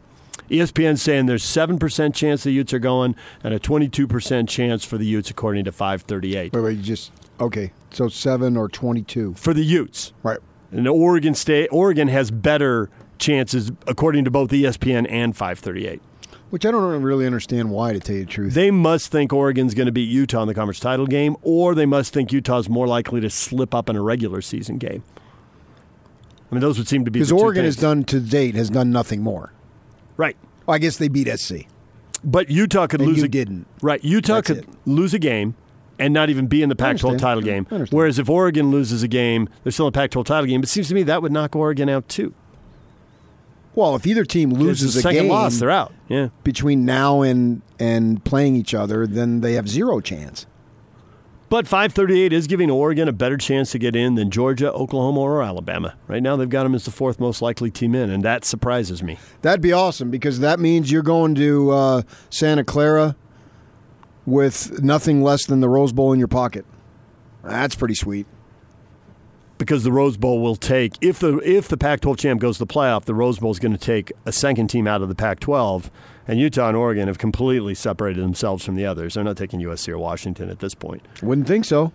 E 0.50 0.60
ESPN's 0.60 1.02
saying 1.02 1.26
there's 1.26 1.44
7% 1.44 2.14
chance 2.14 2.44
the 2.44 2.52
Utes 2.52 2.74
are 2.74 2.80
going 2.80 3.16
and 3.44 3.54
a 3.54 3.60
22% 3.60 4.48
chance 4.48 4.86
for 4.86 4.98
the 4.98 5.06
Utes, 5.06 5.30
according 5.30 5.66
to 5.66 5.72
538. 5.72 6.54
Wait, 6.54 6.62
wait, 6.62 6.78
you 6.78 6.84
just 6.84 7.12
okay. 7.40 7.72
So 7.92 8.08
seven 8.10 8.58
or 8.58 8.68
twenty-two, 8.68 9.34
For 9.36 9.54
the 9.54 9.64
Utes. 9.64 10.14
right? 10.24 10.40
And 10.72 10.88
Oregon 10.88 11.34
State, 11.34 11.70
Oregon 11.72 12.10
has 12.10 12.32
better 12.32 12.90
chances, 13.18 13.72
according 13.88 14.26
to 14.26 14.32
both 14.32 14.52
ESPN 14.52 15.10
and 15.10 15.36
538. 15.36 16.02
Which 16.50 16.66
I 16.66 16.72
don't 16.72 17.02
really 17.02 17.26
understand 17.26 17.72
why, 17.72 17.92
to 17.94 18.00
tell 18.00 18.16
you 18.16 18.26
the 18.26 18.32
truth. 18.32 18.54
They 18.54 18.72
must 18.72 19.12
think 19.12 19.34
Oregon's 19.34 19.74
going 19.74 19.88
to 19.88 19.92
beat 19.92 20.10
Utah 20.10 20.42
in 20.44 20.48
the 20.48 20.54
conference 20.54 20.80
title 20.80 21.06
game, 21.08 21.36
or 21.42 21.76
they 21.76 21.86
must 21.86 22.14
think 22.14 22.32
Utah's 22.32 22.70
more 22.70 22.88
likely 22.88 23.20
to 23.22 23.30
slip 23.30 23.76
up 23.76 23.90
in 23.90 23.96
a 23.98 24.02
regular 24.02 24.42
season 24.42 24.78
game. 24.78 25.04
I 26.50 26.56
mean, 26.56 26.62
those 26.62 26.78
would 26.78 26.88
seem 26.88 27.04
to 27.04 27.12
be 27.12 27.20
Because 27.20 27.30
the 27.30 27.36
two 27.36 27.42
Oregon 27.42 27.66
has 27.66 27.76
done 27.76 28.06
to 28.06 28.20
date 28.22 28.56
has 28.56 28.70
done 28.70 28.92
nothing 28.92 29.22
more. 29.22 29.52
Right. 30.18 30.36
Well, 30.66 30.76
I 30.76 30.80
guess 30.80 30.98
they 30.98 31.08
beat 31.08 31.28
SC. 31.40 31.66
But 32.24 32.50
Utah 32.50 32.88
could 32.88 33.00
And 33.00 33.10
lose. 33.10 33.20
you 33.20 33.26
a, 33.26 33.28
didn't. 33.30 33.68
Right. 33.82 34.04
Utah 34.04 34.36
That's 34.36 34.48
could 34.48 34.58
it. 34.60 34.68
lose 34.86 35.14
a 35.14 35.20
game 35.20 35.56
and 36.00 36.14
not 36.14 36.30
even 36.30 36.48
be 36.48 36.62
in 36.62 36.70
the 36.70 36.76
Pac-12 36.76 37.18
title 37.20 37.42
game. 37.42 37.66
Whereas 37.92 38.20
if 38.20 38.30
Oregon 38.30 38.70
loses 38.72 39.02
a 39.04 39.08
game, 39.08 39.48
they're 39.64 39.72
still 39.72 39.88
in 39.88 39.94
the 39.94 39.98
Pac-12 40.00 40.26
title 40.26 40.46
game. 40.48 40.62
But 40.62 40.68
it 40.68 40.72
seems 40.72 40.88
to 40.90 40.94
me 40.96 41.04
that 41.04 41.22
would 41.22 41.32
knock 41.32 41.56
Oregon 41.56 41.88
out 41.90 42.08
too. 42.10 42.34
Well, 43.76 43.96
if 43.96 44.08
either 44.08 44.26
team 44.26 44.52
loses 44.52 44.96
a 44.96 45.02
second 45.02 45.24
game 45.24 45.32
loss, 45.32 45.60
they're 45.60 45.70
out. 45.70 45.94
Yeah. 46.10 46.30
between 46.44 46.84
now 46.86 47.22
and 47.22 47.62
and 47.80 48.24
playing 48.26 48.56
each 48.56 48.74
other, 48.74 49.06
then 49.06 49.42
they 49.42 49.54
have 49.54 49.70
zero 49.70 50.00
chance. 50.02 50.48
But 51.50 51.66
538 51.66 52.34
is 52.34 52.46
giving 52.46 52.70
Oregon 52.70 53.08
a 53.08 53.14
better 53.14 53.38
chance 53.38 53.72
to 53.72 53.80
get 53.80 53.96
in 53.96 54.16
than 54.16 54.30
Georgia, 54.32 54.74
Oklahoma, 54.74 55.22
or 55.22 55.42
Alabama. 55.42 55.96
Right 56.06 56.22
now, 56.22 56.36
they've 56.36 56.50
got 56.50 56.64
them 56.64 56.76
as 56.76 56.84
the 56.84 56.92
fourth 56.92 57.22
most 57.22 57.42
likely 57.42 57.72
team 57.72 57.96
in, 57.96 58.10
and 58.10 58.22
that 58.24 58.44
surprises 58.44 59.02
me. 59.02 59.18
That'd 59.44 59.62
be 59.62 59.72
awesome 59.72 60.12
because 60.12 60.40
that 60.40 60.60
means 60.60 60.92
you're 60.92 61.04
going 61.04 61.36
to 61.36 61.72
uh, 61.72 62.02
Santa 62.30 62.66
Clara 62.66 63.16
with 64.26 64.84
nothing 64.84 65.24
less 65.24 65.46
than 65.46 65.62
the 65.62 65.70
Rose 65.70 65.94
Bowl 65.94 66.12
in 66.12 66.20
your 66.20 66.28
pocket. 66.28 66.66
That's 67.44 67.76
pretty 67.76 67.96
sweet. 67.96 68.28
Because 69.58 69.86
the 69.86 69.92
Rose 69.92 70.18
Bowl 70.18 70.42
will 70.42 70.58
take 70.58 70.94
if 71.02 71.18
the 71.18 71.38
if 71.40 71.68
the 71.68 71.78
Pac-12 71.78 72.20
champ 72.20 72.42
goes 72.42 72.58
to 72.58 72.66
the 72.66 72.72
playoff, 72.72 73.06
the 73.06 73.16
Rose 73.16 73.40
Bowl 73.40 73.50
is 73.50 73.58
going 73.58 73.72
to 73.72 73.78
take 73.78 74.12
a 74.26 74.32
second 74.32 74.68
team 74.68 74.86
out 74.86 75.02
of 75.02 75.08
the 75.08 75.16
Pac-12, 75.16 75.90
and 76.28 76.40
Utah 76.40 76.68
and 76.68 76.78
Oregon 76.78 77.08
have 77.08 77.18
completely 77.18 77.74
separated 77.74 78.24
themselves 78.24 78.66
from 78.66 78.76
the 78.76 78.86
others. 78.86 79.14
They're 79.14 79.24
not 79.24 79.38
taking 79.38 79.62
USC 79.62 79.90
or 79.90 79.98
Washington 79.98 80.50
at 80.50 80.60
this 80.60 80.76
point. 80.76 81.02
Wouldn't 81.22 81.48
think 81.48 81.66
so. 81.66 81.92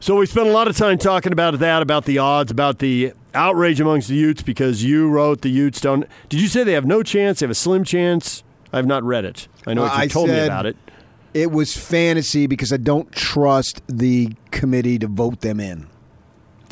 So 0.00 0.16
we 0.16 0.26
spent 0.26 0.48
a 0.48 0.52
lot 0.52 0.68
of 0.68 0.76
time 0.76 0.98
talking 0.98 1.32
about 1.32 1.58
that, 1.60 1.80
about 1.80 2.04
the 2.04 2.18
odds, 2.18 2.50
about 2.50 2.78
the 2.78 3.14
outrage 3.32 3.80
amongst 3.80 4.08
the 4.08 4.14
Utes 4.14 4.42
because 4.42 4.84
you 4.84 5.08
wrote 5.08 5.40
the 5.40 5.48
Utes 5.48 5.80
don't. 5.80 6.06
Did 6.28 6.42
you 6.42 6.48
say 6.48 6.62
they 6.62 6.74
have 6.74 6.84
no 6.84 7.02
chance? 7.02 7.40
They 7.40 7.44
have 7.44 7.50
a 7.50 7.54
slim 7.54 7.84
chance. 7.84 8.44
I 8.70 8.76
have 8.76 8.86
not 8.86 9.02
read 9.02 9.24
it. 9.24 9.48
I 9.66 9.72
know 9.72 9.82
what 9.82 10.02
you 10.02 10.08
told 10.10 10.28
me 10.28 10.38
about 10.38 10.66
it. 10.66 10.76
It 11.32 11.50
was 11.50 11.76
fantasy 11.76 12.46
because 12.46 12.72
I 12.72 12.76
don't 12.76 13.10
trust 13.12 13.80
the 13.86 14.34
committee 14.50 14.98
to 14.98 15.06
vote 15.06 15.40
them 15.40 15.58
in. 15.58 15.88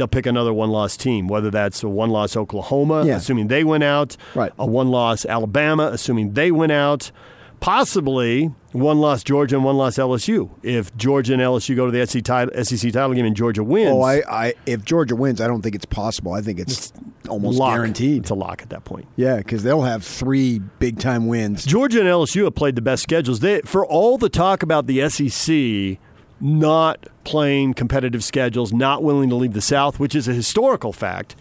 They'll 0.02 0.08
pick 0.08 0.26
another 0.26 0.52
one-loss 0.52 0.96
team, 0.96 1.28
whether 1.28 1.48
that's 1.48 1.80
a 1.84 1.88
one-loss 1.88 2.36
Oklahoma, 2.36 3.04
Yeah. 3.06 3.18
assuming 3.18 3.46
they 3.46 3.62
went 3.62 3.84
out, 3.84 4.16
Right. 4.34 4.50
a 4.58 4.66
one-loss 4.66 5.24
Alabama, 5.24 5.90
assuming 5.92 6.32
they 6.32 6.50
went 6.50 6.72
out, 6.72 7.12
possibly 7.60 8.50
one-loss 8.72 9.22
Georgia 9.22 9.54
and 9.54 9.64
one-loss 9.64 9.96
LSU. 9.98 10.50
If 10.64 10.94
Georgia 10.96 11.34
and 11.34 11.40
LSU 11.42 11.76
go 11.76 11.86
to 11.86 11.92
the 11.92 12.00
SEC 12.04 12.20
title, 12.24 12.52
SEC 12.64 12.90
title 12.90 13.14
game 13.14 13.24
and 13.24 13.36
Georgia 13.36 13.62
wins, 13.62 13.92
Oh, 13.92 14.02
I, 14.02 14.22
I 14.28 14.54
if 14.66 14.84
Georgia 14.84 15.14
wins, 15.14 15.40
I 15.40 15.46
don't 15.46 15.62
think 15.62 15.76
it's 15.76 15.84
possible. 15.84 16.32
I 16.32 16.40
think 16.40 16.58
it's 16.58 16.92
almost 17.28 17.58
lock. 17.60 17.74
guaranteed. 17.76 18.22
It's 18.22 18.30
a 18.30 18.34
lock 18.34 18.60
at 18.62 18.70
that 18.70 18.82
point. 18.84 19.06
Yeah, 19.14 19.36
because 19.36 19.62
they'll 19.62 19.82
have 19.82 20.02
three 20.02 20.58
big 20.80 20.98
time 20.98 21.28
wins. 21.28 21.64
Georgia 21.64 22.00
and 22.00 22.08
LSU 22.08 22.42
have 22.44 22.56
played 22.56 22.74
the 22.74 22.82
best 22.82 23.04
schedules. 23.04 23.38
They, 23.38 23.60
for 23.60 23.86
all 23.86 24.18
the 24.18 24.28
talk 24.28 24.64
about 24.64 24.88
the 24.88 25.08
SEC 25.08 25.98
not 26.42 27.06
playing 27.22 27.72
competitive 27.72 28.24
schedules, 28.24 28.72
not 28.72 29.04
willing 29.04 29.28
to 29.28 29.36
leave 29.36 29.52
the 29.52 29.60
South, 29.60 30.00
which 30.00 30.12
is 30.12 30.26
a 30.26 30.34
historical 30.34 30.92
fact, 30.92 31.36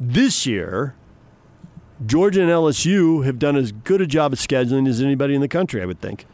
this 0.00 0.46
year, 0.46 0.96
Georgia 2.04 2.42
and 2.42 2.50
LSU 2.50 3.24
have 3.24 3.38
done 3.38 3.56
as 3.56 3.70
good 3.70 4.00
a 4.00 4.06
job 4.06 4.32
of 4.32 4.40
scheduling 4.40 4.88
as 4.88 5.00
anybody 5.00 5.36
in 5.36 5.40
the 5.40 5.48
country, 5.48 5.80
I 5.80 5.86
would 5.86 6.00
think. 6.00 6.26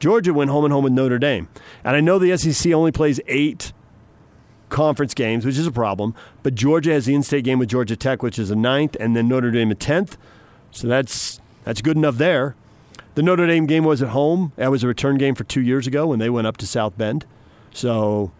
Georgia 0.00 0.32
went 0.32 0.50
home 0.50 0.64
and 0.64 0.72
home 0.72 0.82
with 0.82 0.94
Notre 0.94 1.18
Dame. 1.18 1.46
And 1.84 1.94
I 1.94 2.00
know 2.00 2.18
the 2.18 2.36
SEC 2.38 2.72
only 2.72 2.90
plays 2.90 3.20
eight 3.26 3.74
conference 4.70 5.12
games, 5.12 5.44
which 5.44 5.58
is 5.58 5.66
a 5.66 5.72
problem, 5.72 6.14
but 6.42 6.54
Georgia 6.54 6.92
has 6.92 7.04
the 7.04 7.14
in 7.14 7.22
state 7.22 7.44
game 7.44 7.58
with 7.58 7.68
Georgia 7.68 7.96
Tech, 7.96 8.22
which 8.22 8.38
is 8.38 8.50
a 8.50 8.56
ninth, 8.56 8.96
and 8.98 9.14
then 9.14 9.28
Notre 9.28 9.50
Dame 9.50 9.70
a 9.70 9.74
tenth. 9.74 10.16
So 10.70 10.88
that's 10.88 11.38
that's 11.64 11.82
good 11.82 11.98
enough 11.98 12.16
there. 12.16 12.56
The 13.14 13.22
Notre 13.22 13.46
Dame 13.46 13.66
game 13.66 13.84
was 13.84 14.00
at 14.00 14.08
home. 14.08 14.52
That 14.56 14.70
was 14.70 14.82
a 14.82 14.88
return 14.88 15.18
game 15.18 15.34
for 15.34 15.44
two 15.44 15.60
years 15.60 15.86
ago 15.86 16.06
when 16.06 16.18
they 16.18 16.30
went 16.30 16.46
up 16.46 16.56
to 16.56 16.66
South 16.66 16.96
Bend. 16.96 17.26
So 17.72 18.32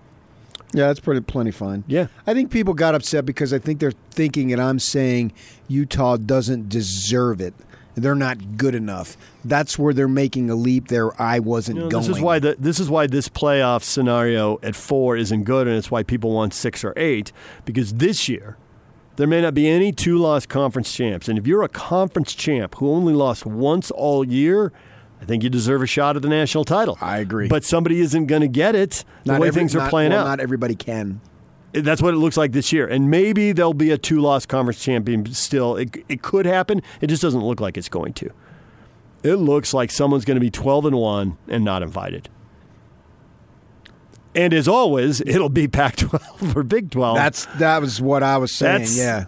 Yeah, 0.72 0.86
that's 0.88 1.00
pretty 1.00 1.20
plenty 1.20 1.50
fine. 1.50 1.84
Yeah. 1.86 2.06
I 2.26 2.34
think 2.34 2.50
people 2.50 2.74
got 2.74 2.94
upset 2.94 3.26
because 3.26 3.52
I 3.52 3.58
think 3.58 3.80
they're 3.80 3.92
thinking 4.10 4.52
and 4.52 4.60
I'm 4.60 4.78
saying 4.78 5.32
Utah 5.68 6.16
doesn't 6.16 6.68
deserve 6.68 7.40
it. 7.40 7.54
They're 7.94 8.14
not 8.14 8.56
good 8.56 8.74
enough. 8.74 9.16
That's 9.44 9.78
where 9.78 9.92
they're 9.92 10.08
making 10.08 10.48
a 10.48 10.54
leap 10.54 10.88
there 10.88 11.20
I 11.20 11.40
wasn't 11.40 11.76
you 11.76 11.84
know, 11.84 11.90
going. 11.90 12.06
this 12.06 12.16
is 12.16 12.22
why 12.22 12.38
the, 12.38 12.56
this 12.58 12.80
is 12.80 12.88
why 12.88 13.06
this 13.06 13.28
playoff 13.28 13.82
scenario 13.82 14.58
at 14.62 14.74
four 14.74 15.16
isn't 15.16 15.44
good, 15.44 15.66
and 15.66 15.76
it's 15.76 15.90
why 15.90 16.02
people 16.02 16.32
want 16.32 16.54
six 16.54 16.84
or 16.84 16.94
eight 16.96 17.32
because 17.66 17.94
this 17.94 18.28
year 18.30 18.56
there 19.16 19.26
may 19.26 19.42
not 19.42 19.52
be 19.52 19.68
any 19.68 19.92
two 19.92 20.16
loss 20.16 20.46
conference 20.46 20.90
champs, 20.94 21.28
and 21.28 21.38
if 21.38 21.46
you're 21.46 21.62
a 21.62 21.68
conference 21.68 22.34
champ 22.34 22.76
who 22.76 22.88
only 22.90 23.12
lost 23.12 23.44
once 23.44 23.90
all 23.90 24.26
year. 24.26 24.72
I 25.22 25.24
think 25.24 25.44
you 25.44 25.48
deserve 25.50 25.82
a 25.82 25.87
shot 25.87 26.16
at 26.16 26.22
the 26.22 26.28
national 26.28 26.64
title. 26.64 26.98
I 27.00 27.18
agree. 27.18 27.46
But 27.46 27.64
somebody 27.64 28.00
isn't 28.00 28.26
going 28.26 28.42
to 28.42 28.48
get 28.48 28.74
it 28.74 29.04
the 29.24 29.32
not 29.32 29.40
way 29.40 29.48
every- 29.48 29.61
things 29.61 29.74
are 29.76 29.78
not- 29.78 29.90
playing 29.90 30.11
well, 30.11 30.22
out. 30.26 30.28
Not 30.28 30.40
everybody 30.40 30.74
can. 30.74 31.20
That's 31.72 32.02
what 32.02 32.12
it 32.12 32.18
looks 32.18 32.37
like 32.37 32.52
this 32.52 32.70
year. 32.72 32.87
And 32.87 33.08
maybe 33.08 33.52
there'll 33.52 33.72
be 33.72 33.92
a 33.92 33.96
two 33.98 34.20
loss 34.20 34.44
conference 34.44 34.82
champion 34.82 35.32
still. 35.32 35.76
It, 35.76 36.04
it 36.08 36.20
could 36.20 36.44
happen. 36.44 36.82
It 37.00 37.06
just 37.06 37.22
doesn't 37.22 37.40
look 37.40 37.61
like 37.61 37.78
it's 37.78 37.88
going 37.88 38.12
to. 38.14 38.30
It 39.22 39.37
looks 39.37 39.72
like 39.72 39.90
someone's 39.90 40.24
going 40.26 40.35
to 40.35 40.40
be 40.40 40.50
12 40.50 40.87
and 40.87 40.96
1 40.96 41.38
and 41.48 41.64
not 41.64 41.82
invited. 41.82 42.28
And 44.35 44.52
as 44.52 44.66
always, 44.66 45.20
it'll 45.20 45.48
be 45.48 45.68
Pac 45.68 45.96
12 45.96 46.56
or 46.56 46.62
Big 46.62 46.90
12. 46.90 47.16
That's 47.16 47.46
that 47.58 47.80
was 47.80 48.00
what 48.02 48.22
I 48.22 48.38
was 48.38 48.52
saying. 48.52 48.72
That's- 48.80 48.98
yeah, 48.98 49.24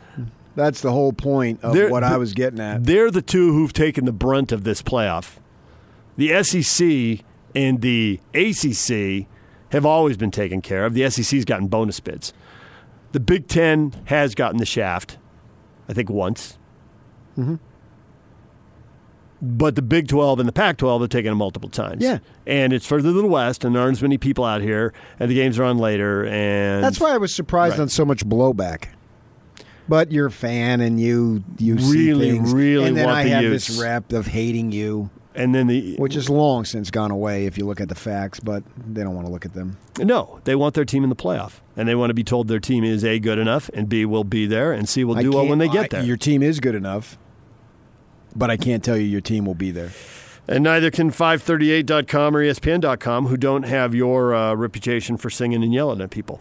that's 0.57 0.81
the 0.81 0.93
whole 0.93 1.13
point 1.13 1.63
of 1.63 1.77
what 1.91 2.03
I 2.03 2.17
was 2.17 2.33
getting 2.35 2.61
at. 2.61 2.85
They're 2.85 3.11
the 3.11 3.23
two 3.23 3.53
who've 3.53 3.73
taken 3.73 4.05
the 4.07 4.13
brunt 4.13 4.51
of 4.53 4.65
this 4.65 4.83
playoff. 4.83 5.37
The 6.17 6.43
SEC 6.43 7.25
and 7.55 7.81
the 7.81 8.21
ACC 8.35 9.27
have 9.71 9.85
always 9.87 10.17
been 10.17 10.31
taken 10.31 10.61
care 10.63 10.85
of. 10.87 10.95
The 10.95 11.09
SEC's 11.11 11.45
gotten 11.45 11.67
bonus 11.69 12.01
bids. 12.01 12.33
The 13.13 13.21
Big 13.21 13.49
Ten 13.49 13.95
has 14.07 14.35
gotten 14.35 14.59
the 14.59 14.67
shaft, 14.67 15.19
I 15.89 15.93
think 15.93 16.11
once. 16.11 16.59
Mm-hmm. 17.39 17.57
But 19.43 19.75
the 19.75 19.83
Big 19.83 20.09
12 20.09 20.41
and 20.41 20.49
the 20.49 20.53
Pac 20.53 20.79
12 20.79 21.03
have 21.03 21.11
taken 21.11 21.33
it 21.33 21.37
multiple 21.37 21.69
times. 21.69 22.03
Yeah. 22.03 22.19
And 22.47 22.73
it's 22.73 22.87
further 22.87 23.11
to 23.11 23.13
the 23.13 23.27
West, 23.27 23.65
and 23.65 23.75
there 23.75 23.83
aren't 23.83 23.99
as 23.99 24.03
many 24.03 24.17
people 24.17 24.45
out 24.45 24.63
here, 24.63 24.95
and 25.21 25.31
the 25.31 25.35
games 25.35 25.59
are 25.59 25.65
on 25.65 25.77
later. 25.79 26.25
And 26.25 26.83
That's 26.83 26.99
why 26.99 27.13
I 27.13 27.19
was 27.19 27.35
surprised 27.35 27.73
Right. 27.75 27.83
on 27.83 27.89
so 27.89 28.05
much 28.05 28.25
blowback. 28.25 28.87
But 29.87 30.11
you're 30.13 30.27
a 30.29 30.31
fan, 30.31 30.81
and 30.81 30.99
you 30.99 31.45
you 31.59 31.79
see 31.79 31.93
Really, 32.11 32.31
things, 32.31 32.55
really 32.55 32.87
and 32.89 32.97
then 32.97 33.05
want 33.05 33.19
I 33.19 33.25
the 33.25 33.31
have 33.31 33.43
Utes. 33.43 33.67
this 33.69 33.79
rep 33.79 34.13
of 34.15 34.29
hating 34.29 34.73
you. 34.73 35.11
And 35.37 35.53
then 35.53 35.67
the 35.67 35.97
which 35.97 36.15
is 36.15 36.31
long 36.31 36.65
since 36.65 36.93
gone 36.93 37.11
away 37.11 37.47
if 37.47 37.59
you 37.59 37.67
look 37.67 37.81
at 37.81 37.89
the 37.89 37.97
facts, 37.97 38.39
but 38.39 38.63
they 38.77 39.03
don't 39.03 39.17
want 39.17 39.27
to 39.27 39.33
look 39.33 39.45
at 39.45 39.53
them. 39.53 39.79
no, 39.99 40.41
they 40.45 40.55
want 40.55 40.75
their 40.75 40.85
team 40.85 41.03
in 41.03 41.11
the 41.11 41.17
playoff, 41.17 41.55
and 41.77 41.89
they 41.89 41.97
want 41.97 42.11
to 42.11 42.15
be 42.15 42.23
told 42.23 42.47
their 42.47 42.61
team 42.61 42.85
is 42.85 43.05
a 43.05 43.19
good 43.19 43.39
enough, 43.39 43.69
and 43.75 43.89
b 43.89 44.05
will 44.05 44.23
be 44.23 44.47
there, 44.47 44.73
and 44.73 44.89
c 44.89 45.03
will 45.03 45.17
do 45.17 45.33
well 45.33 45.47
when 45.49 45.59
they 45.59 45.69
get 45.69 45.91
there. 45.91 46.05
Your 46.05 46.17
team 46.17 46.41
is 46.41 46.61
good 46.61 46.77
enough, 46.77 47.19
but 48.37 48.49
I 48.49 48.57
can't 48.57 48.85
tell 48.85 48.97
you 48.97 49.05
your 49.05 49.21
team 49.21 49.45
will 49.45 49.57
be 49.57 49.73
there. 49.73 49.91
And 50.47 50.63
neither 50.63 50.91
can 50.91 51.11
538.com 51.11 52.37
or 52.37 52.45
ESPN.com, 52.45 53.27
who 53.27 53.37
don't 53.37 53.63
have 53.63 53.95
your 53.95 54.35
uh, 54.35 54.55
reputation 54.55 55.17
for 55.17 55.31
singing 55.31 55.65
and 55.65 55.73
yelling 55.73 56.01
at 56.01 56.11
people. 56.11 56.41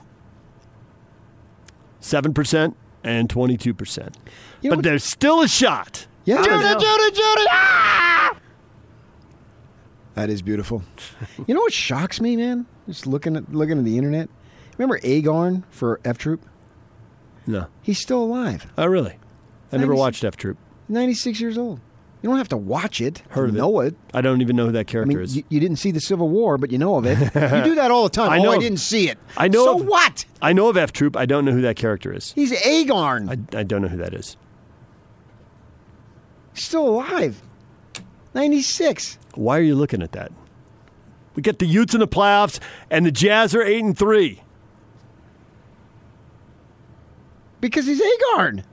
7% 2.01 2.75
and 3.03 3.29
22%. 3.29 4.15
You 4.61 4.69
know 4.69 4.75
but 4.75 4.83
there's 4.83 5.03
still 5.03 5.41
a 5.41 5.47
shot. 5.47 6.05
Yeah, 6.25 6.43
Judy, 6.43 6.57
Judy, 6.57 7.11
Judy! 7.11 7.45
Ah! 7.49 8.37
That 10.15 10.29
is 10.29 10.41
beautiful. 10.41 10.83
you 11.47 11.53
know 11.53 11.61
what 11.61 11.73
shocks 11.73 12.21
me, 12.21 12.35
man? 12.35 12.65
Just 12.87 13.07
looking 13.07 13.35
at 13.35 13.53
looking 13.53 13.77
at 13.77 13.85
the 13.85 13.97
internet. 13.97 14.29
Remember 14.77 14.99
Agarn 14.99 15.63
for 15.69 15.99
F 16.03 16.17
Troop? 16.17 16.45
No. 17.45 17.67
He's 17.81 17.99
still 17.99 18.23
alive. 18.23 18.71
Oh, 18.77 18.85
really? 18.85 19.17
I 19.71 19.77
never 19.77 19.95
watched 19.95 20.23
F 20.23 20.37
Troop. 20.37 20.57
96 20.89 21.39
years 21.39 21.57
old. 21.57 21.79
You 22.21 22.29
don't 22.29 22.37
have 22.37 22.49
to 22.49 22.57
watch 22.57 23.01
it. 23.01 23.21
Heard 23.29 23.47
to 23.47 23.49
of 23.49 23.55
it. 23.55 23.57
know 23.57 23.79
it. 23.81 23.95
I 24.13 24.21
don't 24.21 24.39
even 24.41 24.55
know 24.55 24.67
who 24.67 24.71
that 24.71 24.79
I 24.79 24.83
character 24.85 25.17
mean, 25.17 25.23
is. 25.23 25.35
you, 25.35 25.43
you 25.49 25.59
didn't 25.59 25.75
see 25.77 25.91
the 25.91 25.99
Civil 25.99 26.29
War, 26.29 26.57
but 26.57 26.71
you 26.71 26.77
know 26.77 26.95
of 26.95 27.05
it. 27.05 27.19
you 27.19 27.63
do 27.63 27.75
that 27.75 27.91
all 27.91 28.03
the 28.03 28.09
time. 28.09 28.29
I 28.31 28.39
oh, 28.39 28.43
know 28.43 28.51
I 28.51 28.59
didn't 28.59 28.77
see 28.77 29.09
it. 29.09 29.17
I 29.35 29.49
know 29.49 29.65
So 29.65 29.79
of- 29.81 29.85
what? 29.85 30.25
I 30.41 30.53
know 30.53 30.69
of 30.69 30.77
F 30.77 30.93
Troop. 30.93 31.17
I 31.17 31.25
don't 31.25 31.43
know 31.43 31.51
who 31.51 31.61
that 31.61 31.75
character 31.75 32.13
is. 32.13 32.31
He's 32.33 32.53
Agarn. 32.53 33.29
I, 33.29 33.59
I 33.59 33.63
don't 33.63 33.81
know 33.81 33.89
who 33.89 33.97
that 33.97 34.13
is. 34.13 34.37
He's 36.53 36.63
still 36.63 36.87
alive. 36.87 37.41
96. 38.33 39.17
Why 39.35 39.57
are 39.57 39.61
you 39.61 39.75
looking 39.75 40.01
at 40.01 40.11
that? 40.13 40.31
We 41.35 41.41
get 41.41 41.59
the 41.59 41.65
Utes 41.65 41.93
in 41.93 41.99
the 41.99 42.07
playoffs, 42.07 42.59
and 42.89 43.05
the 43.05 43.11
Jazz 43.11 43.55
are 43.55 43.63
8 43.63 43.83
and 43.83 43.97
3. 43.97 44.41
Because 47.59 47.85
he's 47.85 48.01
Agarn. 48.01 48.63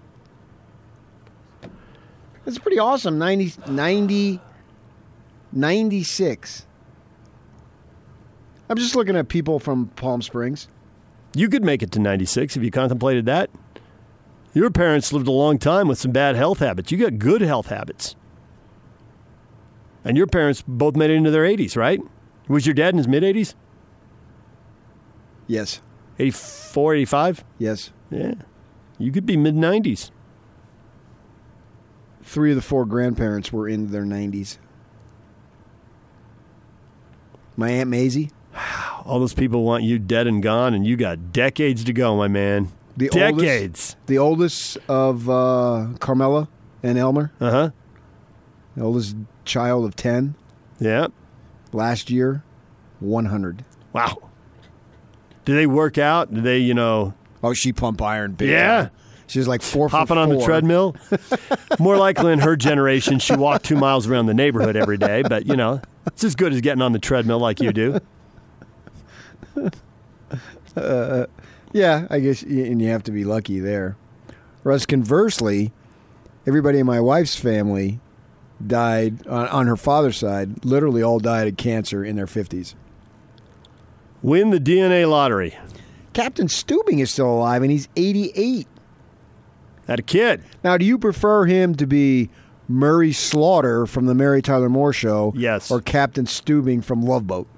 That's 2.45 2.59
pretty 2.59 2.79
awesome. 2.79 3.19
90, 3.19 3.55
90, 3.69 4.41
96. 5.53 6.67
I'm 8.69 8.77
just 8.77 8.95
looking 8.95 9.17
at 9.17 9.29
people 9.29 9.59
from 9.59 9.89
Palm 9.89 10.23
Springs. 10.23 10.69
You 11.35 11.49
could 11.49 11.65
make 11.65 11.83
it 11.83 11.93
to 11.93 11.99
96 11.99 12.57
if 12.57 12.63
you 12.63 12.71
contemplated 12.71 13.27
that. 13.27 13.51
Your 14.53 14.71
parents 14.71 15.13
lived 15.13 15.29
a 15.29 15.33
long 15.33 15.59
time 15.59 15.87
with 15.87 15.99
some 15.99 16.11
bad 16.11 16.35
health 16.35 16.59
habits. 16.59 16.91
You 16.91 16.99
got 16.99 17.19
good 17.19 17.41
health 17.41 17.67
habits. 17.67 18.17
And 20.05 20.17
your 20.17 20.27
parents 20.27 20.63
both 20.67 20.97
made 20.97 21.11
it 21.11 21.15
into 21.15 21.31
their 21.31 21.45
80s, 21.45 21.77
right? 21.77 22.01
Was 22.49 22.67
your 22.67 22.75
dad 22.75 22.95
in 22.95 22.99
his 22.99 23.09
mid 23.09 23.23
80s? 23.23 23.55
Yes. 25.47 25.81
84, 26.19 26.95
85? 26.95 27.45
Yes. 27.59 27.93
Yeah. 28.11 28.35
You 28.99 29.13
could 29.13 29.27
be 29.27 29.37
mid 29.37 29.55
90s. 29.55 30.11
Three 32.23 32.51
of 32.51 32.57
the 32.57 32.63
four 32.63 32.85
grandparents 32.87 33.53
were 33.53 33.69
in 33.69 33.91
their 33.91 34.05
90s. 34.05 34.59
My 37.57 37.71
Aunt 37.71 37.91
Maisie, 37.91 38.31
All 39.05 39.19
those 39.19 39.35
people 39.35 39.65
want 39.65 39.83
you 39.83 39.99
dead 39.99 40.27
and 40.27 40.43
gone, 40.43 40.73
and 40.75 40.87
you 40.87 40.97
got 40.97 41.33
decades 41.33 41.85
to 41.85 41.93
go, 41.93 42.17
my 42.17 42.29
man. 42.29 42.69
The 42.97 43.09
decades. 43.09 43.97
the 44.07 44.19
oldest 44.19 44.77
of 44.89 45.29
uh, 45.29 45.89
Carmela 46.01 46.49
and 46.83 46.99
Elmer, 46.99 47.33
Uh 47.41 47.51
huh. 47.51 47.71
The 48.77 48.83
oldest 48.85 49.17
child 49.45 49.85
of 49.85 49.97
10, 49.97 50.35
Yeah. 50.79 51.09
last 51.73 52.11
year, 52.11 52.43
100. 53.01 53.65
Wow. 53.93 54.19
Do 55.45 55.55
they 55.55 55.67
work 55.67 55.99
out? 55.99 56.33
Do 56.33 56.41
they, 56.41 56.59
you 56.59 56.75
know, 56.75 57.15
Oh, 57.43 57.55
she 57.55 57.73
pump 57.73 58.03
iron 58.03 58.33
big. 58.33 58.51
Yeah. 58.51 58.83
time. 58.83 58.91
She 59.27 59.39
was 59.39 59.49
like 59.49 59.63
four 59.63 59.89
hopping 59.89 60.17
for 60.17 60.21
on 60.21 60.29
the 60.29 60.45
treadmill? 60.45 60.95
More 61.79 61.97
likely 61.97 62.33
in 62.33 62.41
her 62.41 62.57
generation, 62.57 63.19
she 63.21 63.35
walked 63.35 63.65
two 63.65 63.77
miles 63.77 64.07
around 64.09 64.27
the 64.27 64.35
neighborhood 64.35 64.77
every 64.77 64.99
day, 64.99 65.23
but, 65.23 65.47
you 65.47 65.57
know, 65.57 65.81
it's 66.07 66.25
as 66.25 66.35
good 66.35 66.53
as 66.53 66.61
getting 66.61 66.83
on 66.83 66.93
the 66.93 66.99
treadmill 66.99 67.39
like 67.39 67.61
you 67.61 67.73
do. 67.73 67.99
Yeah, 71.73 72.07
I 72.11 72.19
guess, 72.21 72.43
and 72.43 72.83
you 72.83 72.89
have 72.89 73.05
to 73.05 73.13
be 73.13 73.25
lucky 73.25 73.61
there. 73.61 73.97
Whereas 74.65 74.87
conversely, 74.87 75.73
everybody 76.47 76.81
in 76.81 76.87
my 76.87 76.99
wife's 77.01 77.37
family 77.37 78.01
died 78.67 79.27
on, 79.27 79.49
on 79.49 79.67
her 79.67 79.77
father's 79.77 80.17
side. 80.17 80.65
Literally, 80.65 81.03
all 81.03 81.19
died 81.19 81.49
of 81.49 81.57
cancer 81.57 82.05
in 82.05 82.17
their 82.17 82.27
fifties. 82.27 82.75
Win 84.23 84.51
the 84.51 84.61
DNA 84.61 85.09
lottery. 85.09 85.57
Captain 86.13 86.47
Stubing 86.49 86.99
is 87.01 87.11
still 87.11 87.31
alive, 87.33 87.63
and 87.63 87.71
he's 87.71 87.89
eighty-eight. 87.97 88.67
Had 89.87 89.99
a 89.99 90.03
kid. 90.03 90.43
Now, 90.63 90.77
do 90.77 90.85
you 90.85 90.99
prefer 90.99 91.47
him 91.47 91.75
to 91.77 91.87
be 91.87 92.31
Murray 92.69 93.13
Slaughter 93.13 93.87
from 93.87 94.07
the 94.07 94.15
Mary 94.15 94.43
Tyler 94.43 94.69
Moore 94.69 94.93
Show, 94.93 95.33
Yes. 95.37 95.71
or 95.71 95.81
Captain 95.81 96.27
Stubing 96.27 96.85
from 96.85 97.03
Love 97.03 97.27
Boat? 97.27 97.49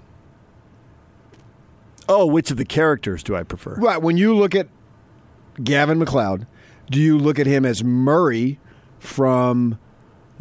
Oh, 2.09 2.27
which 2.27 2.51
of 2.51 2.57
the 2.57 2.65
characters 2.65 3.23
do 3.23 3.35
I 3.37 3.43
prefer? 3.43 3.75
Right. 3.77 4.01
When 4.01 4.17
you 4.17 4.35
look 4.35 4.55
at 4.55 4.69
Gavin 5.63 5.99
MacLeod, 5.99 6.47
do 6.91 7.01
you 7.01 7.19
look 7.19 7.39
at 7.39 7.47
him 7.47 7.65
as 7.65 7.83
Murray 7.85 8.59
from 8.99 9.79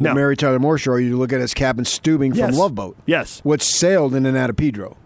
No. 0.02 0.14
Mary 0.14 0.36
Tyler 0.36 0.58
Moore 0.58 0.78
Show, 0.78 0.96
you 0.96 1.16
look 1.16 1.32
at 1.32 1.40
as 1.40 1.54
Captain 1.54 1.84
Stubing 1.84 2.34
Yes. 2.34 2.50
from 2.50 2.58
Love 2.58 2.74
Boat, 2.74 2.96
Yes. 3.06 3.40
which 3.44 3.62
sailed 3.62 4.14
in 4.14 4.26
and 4.26 4.36
out 4.36 4.50
of 4.50 4.56
Pedro? 4.56 4.96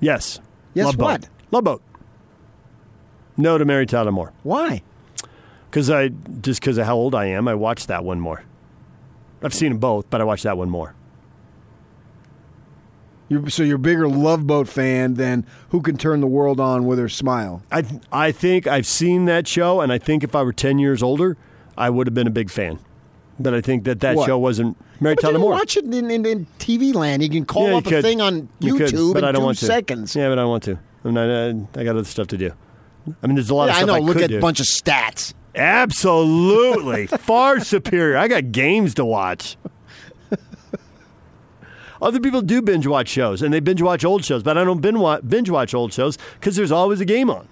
Yes. 0.00 0.40
Yes, 0.74 0.86
Love 0.86 0.98
what? 0.98 1.20
Boat. 1.22 1.30
Love 1.50 1.64
Boat. 1.64 1.82
No 3.36 3.58
to 3.58 3.64
Mary 3.64 3.86
Tyler 3.86 4.12
Moore. 4.12 4.32
Why? 4.42 4.82
Because 5.70 5.88
I 5.90 6.08
just 6.40 6.60
because 6.60 6.78
of 6.78 6.86
how 6.86 6.96
old 6.96 7.14
I 7.14 7.26
am, 7.26 7.46
I 7.48 7.54
watched 7.54 7.88
that 7.88 8.04
one 8.04 8.20
more. 8.20 8.42
I've 9.42 9.54
seen 9.54 9.70
them 9.70 9.78
both, 9.78 10.10
but 10.10 10.20
I 10.20 10.24
watched 10.24 10.42
that 10.44 10.58
one 10.58 10.68
more. 10.68 10.94
You're, 13.28 13.48
so 13.48 13.62
you're 13.62 13.76
a 13.76 13.78
bigger 13.78 14.08
Love 14.08 14.46
Boat 14.46 14.66
fan 14.68 15.14
than 15.14 15.46
Who 15.68 15.80
Can 15.80 15.96
Turn 15.96 16.20
the 16.20 16.26
World 16.26 16.58
On 16.58 16.84
with 16.84 16.98
Her 16.98 17.08
Smile. 17.08 17.62
I 17.70 17.84
I 18.10 18.32
think 18.32 18.66
I've 18.66 18.86
seen 18.86 19.26
that 19.26 19.46
show, 19.46 19.80
and 19.80 19.92
I 19.92 19.98
think 19.98 20.24
if 20.24 20.34
I 20.34 20.42
were 20.42 20.52
ten 20.52 20.78
years 20.80 21.02
older, 21.02 21.36
I 21.78 21.90
would 21.90 22.06
have 22.08 22.14
been 22.14 22.26
a 22.26 22.30
big 22.32 22.50
fan. 22.50 22.80
But 23.42 23.54
I 23.54 23.60
think 23.62 23.84
that 23.84 24.00
that 24.00 24.16
What? 24.16 24.26
show 24.26 24.38
wasn't 24.38 24.76
Mary 25.00 25.14
But 25.14 25.22
you 25.22 25.28
Tyler 25.28 25.32
can 25.34 25.40
Moore. 25.40 25.50
watch 25.52 25.76
it 25.76 25.84
in, 25.86 26.10
in, 26.10 26.26
in 26.26 26.46
TV 26.58 26.94
land. 26.94 27.22
You 27.22 27.30
can 27.30 27.46
call 27.46 27.64
Yeah, 27.64 27.70
you 27.70 27.76
up 27.78 27.86
a 27.86 27.88
could. 27.90 28.02
thing 28.04 28.20
on 28.20 28.48
You 28.60 28.74
YouTube 28.74 28.90
could, 28.90 29.14
but 29.14 29.18
in 29.22 29.28
I 29.28 29.32
don't 29.32 29.40
two 29.40 29.46
want 29.46 29.58
to. 29.58 29.64
seconds. 29.66 30.14
Yeah, 30.14 30.28
but 30.28 30.38
I 30.38 30.42
don't 30.42 30.50
want 30.50 30.62
to. 30.64 30.78
I'm 31.04 31.14
not, 31.14 31.78
I 31.80 31.84
got 31.84 31.96
other 31.96 32.04
stuff 32.04 32.26
to 32.28 32.36
do. 32.36 32.50
I 33.22 33.26
mean, 33.26 33.36
there's 33.36 33.48
a 33.48 33.54
lot 33.54 33.64
Yeah, 33.64 33.70
of 33.70 33.76
I 33.76 33.78
stuff 33.78 33.86
know. 33.88 33.94
I 33.94 33.98
look 34.00 34.16
could 34.16 34.24
at 34.24 34.30
do. 34.30 34.38
a 34.38 34.40
bunch 34.40 34.60
of 34.60 34.66
stats. 34.66 35.32
Absolutely. 35.54 37.06
Far 37.18 37.60
superior. 37.60 38.18
I 38.18 38.28
got 38.28 38.52
games 38.52 38.94
to 38.96 39.04
watch. 39.06 39.56
Other 42.02 42.18
people 42.20 42.40
do 42.40 42.62
binge 42.62 42.86
watch 42.86 43.08
shows, 43.08 43.42
and 43.42 43.52
they 43.52 43.60
binge 43.60 43.82
watch 43.82 44.06
old 44.06 44.24
shows, 44.24 44.42
but 44.42 44.56
I 44.56 44.64
don't 44.64 44.80
binge 44.80 45.50
watch 45.50 45.74
old 45.74 45.92
shows 45.92 46.16
because 46.38 46.56
there's 46.56 46.72
always 46.72 47.00
a 47.00 47.04
game 47.04 47.28
on. 47.28 47.46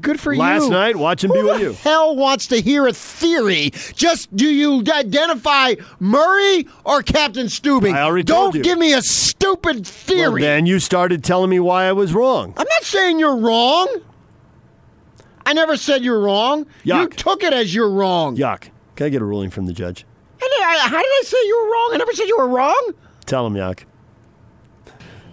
Good 0.00 0.20
for 0.20 0.32
you. 0.32 0.38
Last 0.38 0.68
night, 0.68 0.96
watching 0.96 1.30
Who 1.30 1.42
the 1.42 1.48
BYU. 1.52 1.74
hell 1.82 2.14
wants 2.14 2.46
to 2.48 2.60
hear 2.60 2.86
a 2.86 2.92
theory? 2.92 3.70
Just 3.94 4.34
do 4.36 4.46
you 4.46 4.84
identify 4.92 5.74
Murray 5.98 6.66
or 6.84 7.02
Captain 7.02 7.46
Stubing? 7.46 7.94
I 7.94 8.02
already 8.02 8.22
Don't 8.22 8.36
told 8.52 8.54
you. 8.56 8.62
give 8.62 8.78
me 8.78 8.92
a 8.92 9.02
stupid 9.02 9.76
Well, 9.76 9.84
theory. 9.84 10.42
then 10.42 10.66
you 10.66 10.78
started 10.78 11.24
telling 11.24 11.50
me 11.50 11.58
why 11.58 11.86
I 11.86 11.92
was 11.92 12.14
wrong. 12.14 12.54
I'm 12.56 12.66
not 12.68 12.84
saying 12.84 13.18
you're 13.18 13.36
wrong. 13.36 13.88
I 15.44 15.52
never 15.54 15.76
said 15.76 16.04
you're 16.04 16.20
wrong. 16.20 16.66
You 16.84 17.08
took 17.08 17.42
it 17.42 17.52
as 17.52 17.74
you're 17.74 17.90
wrong. 17.90 18.36
Yuck. 18.36 18.68
Can 18.94 19.06
I 19.06 19.08
get 19.08 19.22
a 19.22 19.24
ruling 19.24 19.50
from 19.50 19.66
the 19.66 19.72
judge? 19.72 20.04
I- 20.40 20.78
How 20.88 20.98
did 20.98 21.06
I 21.06 21.22
say 21.24 21.36
you 21.46 21.58
were 21.62 21.70
wrong? 21.72 21.90
I 21.94 21.96
never 21.96 22.12
said 22.12 22.26
you 22.28 22.36
were 22.38 22.48
wrong. 22.48 22.92
Tell 23.26 23.44
him, 23.46 23.54
Yuck. 23.54 23.80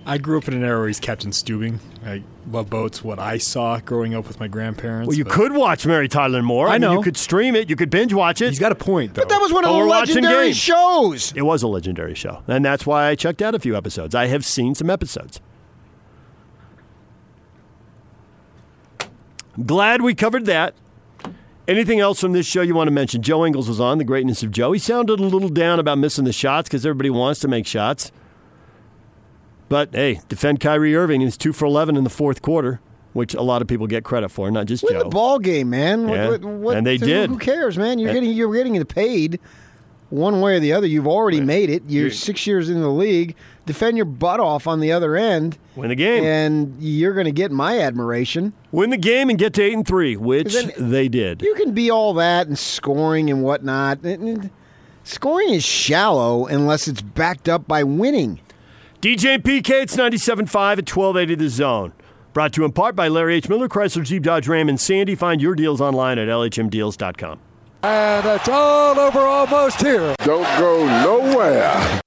I 0.07 0.17
grew 0.17 0.37
up 0.37 0.47
in 0.47 0.53
an 0.53 0.63
era 0.63 0.79
where 0.79 0.87
he's 0.87 1.01
Captain 1.01 1.31
Stubing. 1.31 1.79
I 2.05 2.23
love 2.49 2.69
boats. 2.69 3.03
What 3.03 3.19
I 3.19 3.37
saw 3.37 3.77
growing 3.81 4.15
up 4.15 4.25
with 4.25 4.39
my 4.39 4.47
grandparents. 4.47 5.09
Well, 5.09 5.17
you 5.17 5.25
but 5.25 5.33
could 5.33 5.51
watch 5.51 5.85
Mary 5.85 6.07
Tyler 6.07 6.41
Moore. 6.41 6.69
I 6.69 6.73
mean, 6.73 6.81
know. 6.81 6.93
You 6.93 7.01
could 7.01 7.17
stream 7.17 7.57
it. 7.57 7.69
You 7.69 7.75
could 7.75 7.89
binge 7.89 8.13
watch 8.13 8.41
it. 8.41 8.47
He's 8.47 8.57
got 8.57 8.71
a 8.71 8.75
point, 8.75 9.15
though. 9.15 9.23
But 9.23 9.29
that 9.29 9.41
was 9.41 9.51
one 9.51 9.65
of 9.65 9.69
Oh, 9.71 9.73
the 9.73 9.79
we're 9.79 9.87
legendary 9.87 10.53
shows. 10.53 11.33
It 11.35 11.41
was 11.41 11.61
a 11.61 11.67
legendary 11.67 12.15
show, 12.15 12.41
and 12.47 12.63
that's 12.63 12.85
why 12.85 13.07
I 13.07 13.15
checked 13.15 13.41
out 13.41 13.53
a 13.53 13.59
few 13.59 13.75
episodes. 13.75 14.15
I 14.15 14.27
have 14.27 14.45
seen 14.45 14.75
some 14.75 14.89
episodes. 14.89 15.41
Glad 19.65 20.01
we 20.03 20.15
covered 20.15 20.45
that. 20.45 20.73
Anything 21.67 21.99
else 21.99 22.21
from 22.21 22.31
this 22.31 22.45
show 22.45 22.61
you 22.61 22.75
want 22.75 22.87
to 22.87 22.91
mention? 22.91 23.21
Joe 23.21 23.45
Ingles 23.45 23.67
was 23.67 23.81
on 23.81 23.97
The 23.97 24.05
Greatness 24.05 24.41
of 24.41 24.51
Joe. 24.51 24.71
He 24.71 24.79
sounded 24.79 25.19
a 25.19 25.23
little 25.23 25.49
down 25.49 25.79
about 25.79 25.97
missing 25.97 26.23
the 26.23 26.31
shots 26.31 26.69
because 26.69 26.85
everybody 26.85 27.09
wants 27.09 27.41
to 27.41 27.49
make 27.49 27.67
shots. 27.67 28.13
But 29.69 29.89
hey, 29.93 30.21
defend 30.29 30.59
Kyrie 30.59 30.95
Irving. 30.95 31.21
He's 31.21 31.37
two 31.37 31.53
for 31.53 31.65
11 31.65 31.97
in 31.97 32.03
the 32.03 32.09
fourth 32.09 32.41
quarter, 32.41 32.79
which 33.13 33.33
a 33.33 33.41
lot 33.41 33.61
of 33.61 33.67
people 33.67 33.85
get 33.87 34.03
credit 34.03 34.29
for, 34.29 34.49
not 34.51 34.65
just 34.65 34.83
Win 34.83 34.93
Joe. 34.93 34.99
the 35.03 35.09
ball 35.09 35.39
game, 35.39 35.69
man. 35.69 36.07
Yeah. 36.07 36.29
what- 36.29 36.43
what- 36.45 36.77
And 36.77 36.87
they 36.87 36.97
did. 36.97 37.29
Who 37.29 37.37
cares, 37.37 37.77
man? 37.77 37.99
You're 37.99 38.09
And- 38.09 38.15
getting 38.21 38.31
you're 38.35 38.53
getting 38.53 38.83
paid. 38.85 39.39
one 40.09 40.39
way 40.39 40.55
or 40.55 40.59
the 40.61 40.71
other. 40.71 40.87
You've 40.87 41.05
already 41.05 41.41
made 41.41 41.69
it. 41.69 41.83
You're 41.85 42.03
You're- 42.03 42.13
six 42.15 42.47
years 42.47 42.69
in 42.69 42.79
the 42.79 42.89
league. 42.89 43.35
Defend 43.65 43.97
your 43.97 44.05
butt 44.05 44.39
off 44.39 44.65
on 44.65 44.79
the 44.79 44.89
other 44.93 45.17
end, 45.17 45.57
Win 45.75 45.89
the 45.89 45.95
game. 45.95 46.23
and 46.23 46.75
you're 46.79 47.11
going 47.13 47.25
to 47.25 47.31
get 47.33 47.51
my 47.51 47.77
admiration. 47.79 48.53
Win 48.71 48.89
the 48.89 48.95
game 48.95 49.29
and 49.29 49.37
get 49.37 49.51
to 49.55 49.61
eight 49.63 49.73
and 49.73 49.85
three, 49.85 50.15
which 50.15 50.55
they 50.77 51.09
did. 51.09 51.41
You 51.41 51.53
can 51.55 51.73
be 51.73 51.91
all 51.91 52.13
that 52.13 52.47
and 52.47 52.57
scoring 52.57 53.29
and 53.29 53.43
whatnot. 53.43 53.99
Scoring 55.03 55.49
is 55.49 55.65
shallow 55.65 56.45
unless 56.45 56.87
it's 56.87 57.01
backed 57.01 57.49
up 57.49 57.67
by 57.67 57.83
winning. 57.83 58.39
DJ 59.01 59.35
and 59.35 59.43
PK, 59.43 59.83
it's 59.83 59.95
97.5 59.95 60.39
at 60.39 60.89
1280 60.89 61.35
The 61.35 61.49
Zone. 61.49 61.93
Brought 62.33 62.53
to 62.53 62.61
you 62.61 62.65
in 62.65 62.71
part 62.71 62.95
by 62.95 63.07
Larry 63.07 63.35
H. 63.35 63.47
Miller, 63.47 63.69
Chrysler, 63.69 64.03
Jeep, 64.03 64.23
Dodge, 64.23 64.47
Ram, 64.47 64.69
and 64.69 64.79
Sandy. 64.79 65.13
Find 65.13 65.39
your 65.39 65.53
deals 65.53 65.81
online 65.81 66.17
at 66.17 66.27
lhmdeals.com. 66.27 67.39
And 67.83 68.25
it's 68.25 68.49
all 68.49 68.99
over 68.99 69.19
almost 69.19 69.81
here. 69.81 70.15
Don't 70.19 70.43
go 70.59 70.85
nowhere. 71.03 72.01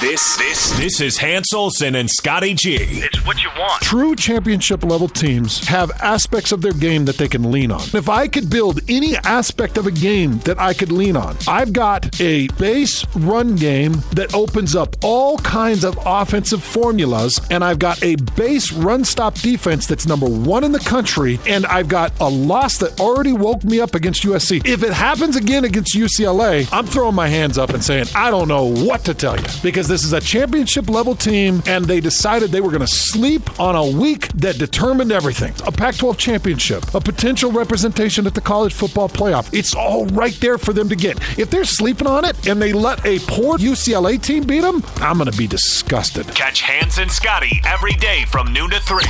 This 0.00 0.36
this 0.36 0.78
this 0.78 1.00
is 1.00 1.18
Hans 1.18 1.52
Olsen 1.52 1.96
and 1.96 2.08
Scotty 2.08 2.54
G. 2.54 2.76
It's 2.78 3.26
what 3.26 3.42
you 3.42 3.50
want. 3.58 3.82
True 3.82 4.14
championship 4.14 4.84
level 4.84 5.08
teams 5.08 5.66
have 5.66 5.90
aspects 6.00 6.52
of 6.52 6.62
their 6.62 6.72
game 6.72 7.04
that 7.06 7.16
they 7.16 7.26
can 7.26 7.50
lean 7.50 7.72
on. 7.72 7.80
If 7.92 8.08
I 8.08 8.28
could 8.28 8.48
build 8.48 8.78
any 8.88 9.16
aspect 9.16 9.76
of 9.76 9.88
a 9.88 9.90
game 9.90 10.38
that 10.40 10.56
I 10.60 10.72
could 10.72 10.92
lean 10.92 11.16
on, 11.16 11.36
I've 11.48 11.72
got 11.72 12.20
a 12.20 12.46
base 12.60 13.04
run 13.16 13.56
game 13.56 13.94
that 14.12 14.32
opens 14.34 14.76
up 14.76 14.94
all 15.02 15.36
kinds 15.38 15.82
of 15.82 15.98
offensive 16.06 16.62
formulas, 16.62 17.40
and 17.50 17.64
I've 17.64 17.80
got 17.80 18.00
a 18.04 18.14
base 18.36 18.72
run 18.72 19.04
stop 19.04 19.34
defense 19.34 19.88
that's 19.88 20.06
number 20.06 20.26
one 20.28 20.62
in 20.62 20.70
the 20.70 20.78
country, 20.78 21.40
and 21.44 21.66
I've 21.66 21.88
got 21.88 22.12
a 22.20 22.28
loss 22.28 22.78
that 22.78 23.00
already 23.00 23.32
woke 23.32 23.64
me 23.64 23.80
up 23.80 23.96
against 23.96 24.22
USC. 24.22 24.64
If 24.64 24.84
it 24.84 24.92
happens 24.92 25.34
again 25.34 25.64
against 25.64 25.96
UCLA, 25.96 26.68
I'm 26.70 26.86
throwing 26.86 27.16
my 27.16 27.26
hands 27.26 27.58
up 27.58 27.70
and 27.70 27.82
saying, 27.82 28.06
I 28.14 28.30
don't 28.30 28.46
know 28.46 28.62
what 28.62 29.04
to 29.06 29.12
tell 29.12 29.36
you 29.36 29.46
because 29.60 29.87
this 29.88 30.04
is 30.04 30.12
a 30.12 30.20
championship 30.20 30.88
level 30.90 31.14
team, 31.14 31.62
and 31.66 31.84
they 31.84 32.00
decided 32.00 32.50
they 32.50 32.60
were 32.60 32.70
going 32.70 32.80
to 32.80 32.86
sleep 32.86 33.58
on 33.58 33.74
a 33.74 33.98
week 33.98 34.28
that 34.34 34.58
determined 34.58 35.10
everything. 35.10 35.54
A 35.66 35.72
Pac 35.72 35.96
12 35.96 36.18
championship, 36.18 36.94
a 36.94 37.00
potential 37.00 37.50
representation 37.50 38.26
at 38.26 38.34
the 38.34 38.40
college 38.40 38.74
football 38.74 39.08
playoff. 39.08 39.48
It's 39.52 39.74
all 39.74 40.06
right 40.08 40.34
there 40.40 40.58
for 40.58 40.72
them 40.72 40.88
to 40.90 40.96
get. 40.96 41.18
If 41.38 41.50
they're 41.50 41.64
sleeping 41.64 42.06
on 42.06 42.24
it 42.24 42.46
and 42.46 42.60
they 42.60 42.72
let 42.72 43.04
a 43.06 43.18
poor 43.20 43.56
UCLA 43.58 44.22
team 44.22 44.44
beat 44.44 44.60
them, 44.60 44.82
I'm 44.96 45.16
going 45.16 45.30
to 45.30 45.38
be 45.38 45.46
disgusted. 45.46 46.26
Catch 46.34 46.60
Hans 46.60 46.98
and 46.98 47.10
Scotty 47.10 47.60
every 47.64 47.94
day 47.94 48.24
from 48.26 48.52
noon 48.52 48.70
to 48.70 48.80
3. 48.80 49.02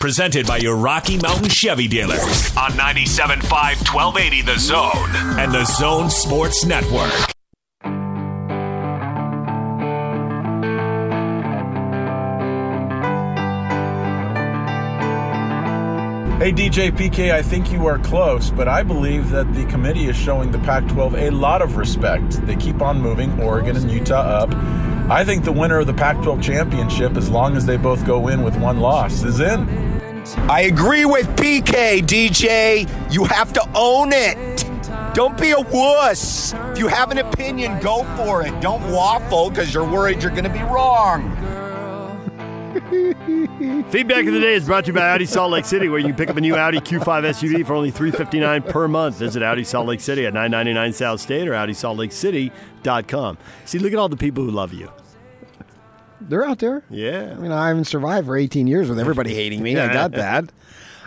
Presented 0.00 0.46
by 0.46 0.58
your 0.58 0.76
Rocky 0.76 1.18
Mountain 1.18 1.50
Chevy 1.50 1.88
dealers 1.88 2.56
on 2.56 2.72
97.5 2.72 3.42
1280 3.92 4.42
The 4.42 4.58
Zone 4.58 5.38
and 5.38 5.52
The 5.52 5.64
Zone 5.64 6.10
Sports 6.10 6.64
Network. 6.64 7.35
Hey, 16.38 16.52
DJ 16.52 16.92
PK, 16.92 17.32
I 17.32 17.40
think 17.40 17.72
you 17.72 17.86
are 17.86 17.98
close, 17.98 18.50
but 18.50 18.68
I 18.68 18.82
believe 18.82 19.30
that 19.30 19.54
the 19.54 19.64
committee 19.64 20.06
is 20.08 20.16
showing 20.16 20.50
the 20.50 20.58
Pac 20.58 20.86
12 20.86 21.14
a 21.14 21.30
lot 21.30 21.62
of 21.62 21.78
respect. 21.78 22.46
They 22.46 22.56
keep 22.56 22.82
on 22.82 23.00
moving 23.00 23.40
Oregon 23.40 23.74
and 23.74 23.90
Utah 23.90 24.20
up. 24.20 24.54
I 25.10 25.24
think 25.24 25.44
the 25.46 25.52
winner 25.52 25.78
of 25.78 25.86
the 25.86 25.94
Pac 25.94 26.22
12 26.22 26.42
championship, 26.42 27.16
as 27.16 27.30
long 27.30 27.56
as 27.56 27.64
they 27.64 27.78
both 27.78 28.04
go 28.04 28.28
in 28.28 28.42
with 28.42 28.54
one 28.58 28.80
loss, 28.80 29.22
is 29.22 29.40
in. 29.40 29.66
I 30.50 30.60
agree 30.68 31.06
with 31.06 31.26
PK, 31.38 32.02
DJ. 32.02 32.86
You 33.10 33.24
have 33.24 33.54
to 33.54 33.66
own 33.74 34.10
it. 34.12 34.66
Don't 35.14 35.40
be 35.40 35.52
a 35.52 35.60
wuss. 35.60 36.52
If 36.52 36.78
you 36.78 36.88
have 36.88 37.10
an 37.10 37.16
opinion, 37.16 37.80
go 37.80 38.04
for 38.14 38.42
it. 38.42 38.60
Don't 38.60 38.92
waffle 38.92 39.48
because 39.48 39.72
you're 39.72 39.90
worried 39.90 40.22
you're 40.22 40.32
going 40.32 40.44
to 40.44 40.50
be 40.50 40.62
wrong. 40.64 41.34
Feedback 43.90 44.26
of 44.26 44.34
the 44.34 44.40
day 44.40 44.52
is 44.52 44.66
brought 44.66 44.84
to 44.84 44.88
you 44.88 44.92
by 44.92 45.08
Audi 45.08 45.24
Salt 45.24 45.50
Lake 45.50 45.64
City, 45.64 45.88
where 45.88 45.98
you 45.98 46.08
can 46.08 46.16
pick 46.16 46.28
up 46.28 46.36
a 46.36 46.40
new 46.42 46.54
Audi 46.54 46.78
Q5 46.78 47.24
SUV 47.24 47.66
for 47.66 47.72
only 47.74 47.90
359 47.90 48.62
per 48.64 48.86
month. 48.86 49.16
Visit 49.16 49.42
Audi 49.42 49.64
Salt 49.64 49.86
Lake 49.86 50.00
City 50.00 50.26
at 50.26 50.34
999 50.34 50.92
South 50.92 51.18
State 51.20 51.48
or 51.48 51.52
AudiSaltLakeCity.com. 51.52 53.38
See, 53.64 53.78
look 53.78 53.92
at 53.94 53.98
all 53.98 54.10
the 54.10 54.16
people 54.16 54.44
who 54.44 54.50
love 54.50 54.74
you. 54.74 54.90
They're 56.20 56.44
out 56.44 56.58
there. 56.58 56.82
Yeah. 56.90 57.34
I 57.34 57.40
mean, 57.40 57.50
I 57.50 57.68
haven't 57.68 57.86
survived 57.86 58.26
for 58.26 58.36
18 58.36 58.66
years 58.66 58.90
with 58.90 58.98
everybody 58.98 59.34
hating 59.34 59.62
me. 59.62 59.78
I 59.78 59.90
got 59.90 60.10
that. 60.12 60.52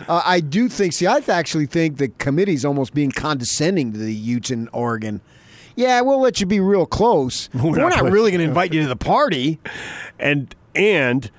Uh, 0.08 0.22
I 0.24 0.40
do 0.40 0.68
think. 0.68 0.92
See, 0.92 1.06
I 1.06 1.18
actually 1.28 1.66
think 1.66 1.98
the 1.98 2.08
committee's 2.08 2.64
almost 2.64 2.94
being 2.94 3.12
condescending 3.12 3.92
to 3.92 3.98
the 3.98 4.14
Utes 4.14 4.50
in 4.50 4.68
Oregon. 4.72 5.20
Yeah, 5.76 6.00
we'll 6.00 6.20
let 6.20 6.40
you 6.40 6.46
be 6.46 6.58
real 6.58 6.86
close. 6.86 7.48
We're, 7.54 7.76
not 7.76 8.02
not, 8.02 8.10
really 8.10 8.32
going 8.32 8.40
to 8.40 8.48
invite 8.48 8.72
you 8.72 8.82
to 8.82 8.88
the 8.88 8.96
party. 8.96 9.60
And 10.18 10.52
and 10.74 11.30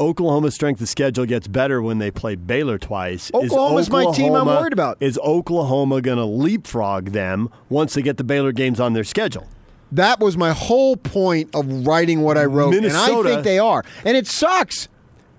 Oklahoma's 0.00 0.54
strength 0.54 0.80
of 0.80 0.88
schedule 0.88 1.24
gets 1.26 1.46
better 1.46 1.80
when 1.80 1.98
they 1.98 2.10
play 2.10 2.34
Baylor 2.34 2.78
twice. 2.78 3.30
Is 3.30 3.52
Oklahoma's 3.52 3.90
my 3.90 4.04
team 4.12 4.32
I'm 4.34 4.40
Oklahoma- 4.42 4.60
worried 4.60 4.72
about. 4.72 4.96
Is 5.00 5.18
Oklahoma 5.18 6.00
going 6.02 6.18
to 6.18 6.24
leapfrog 6.24 7.10
them 7.10 7.48
once 7.68 7.94
they 7.94 8.02
get 8.02 8.16
the 8.16 8.24
Baylor 8.24 8.52
games 8.52 8.80
on 8.80 8.92
their 8.92 9.04
schedule? 9.04 9.46
That 9.92 10.18
was 10.18 10.36
my 10.36 10.50
whole 10.52 10.96
point 10.96 11.54
of 11.54 11.86
writing 11.86 12.22
what 12.22 12.36
I 12.36 12.44
wrote, 12.46 12.74
and 12.74 12.86
I 12.86 12.88
Minnesota- 12.88 13.28
think 13.28 13.44
they 13.44 13.58
are. 13.60 13.84
And 14.04 14.16
it 14.16 14.26
sucks. 14.26 14.88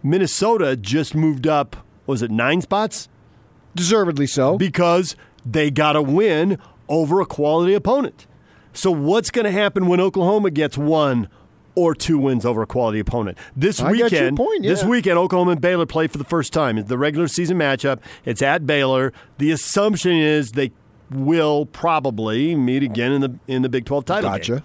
Minnesota 0.01 0.75
just 0.77 1.15
moved 1.15 1.45
up. 1.47 1.75
Was 2.07 2.21
it 2.21 2.31
nine 2.31 2.61
spots? 2.61 3.09
Deservedly 3.75 4.27
so. 4.27 4.57
Because 4.57 5.15
they 5.45 5.69
got 5.71 5.95
a 5.95 6.01
win 6.01 6.57
over 6.87 7.19
a 7.19 7.25
quality 7.25 7.73
opponent. 7.73 8.27
So 8.71 8.91
what's 8.91 9.31
going 9.31 9.45
to 9.45 9.51
happen 9.51 9.87
when 9.87 9.99
Oklahoma 9.99 10.51
gets 10.51 10.77
one 10.77 11.27
or 11.75 11.93
two 11.93 12.17
wins 12.17 12.45
over 12.45 12.61
a 12.61 12.67
quality 12.67 12.99
opponent? 12.99 13.37
This 13.55 13.79
I 13.79 13.91
weekend, 13.91 14.37
point, 14.37 14.63
this 14.63 14.83
weekend, 14.83 15.17
Oklahoma 15.17 15.51
and 15.51 15.61
Baylor 15.61 15.85
play 15.85 16.07
for 16.07 16.17
the 16.17 16.23
first 16.23 16.53
time. 16.53 16.77
It's 16.77 16.89
the 16.89 16.97
regular 16.97 17.27
season 17.27 17.57
matchup. 17.57 17.99
It's 18.23 18.41
at 18.41 18.65
Baylor. 18.65 19.13
The 19.37 19.51
assumption 19.51 20.13
is 20.13 20.51
they 20.51 20.71
will 21.11 21.65
probably 21.65 22.55
meet 22.55 22.83
again 22.83 23.11
in 23.11 23.21
the 23.21 23.39
in 23.47 23.61
the 23.61 23.69
Big 23.69 23.85
Twelve 23.85 24.05
title 24.05 24.29
Gotcha. 24.29 24.51
game. 24.53 24.63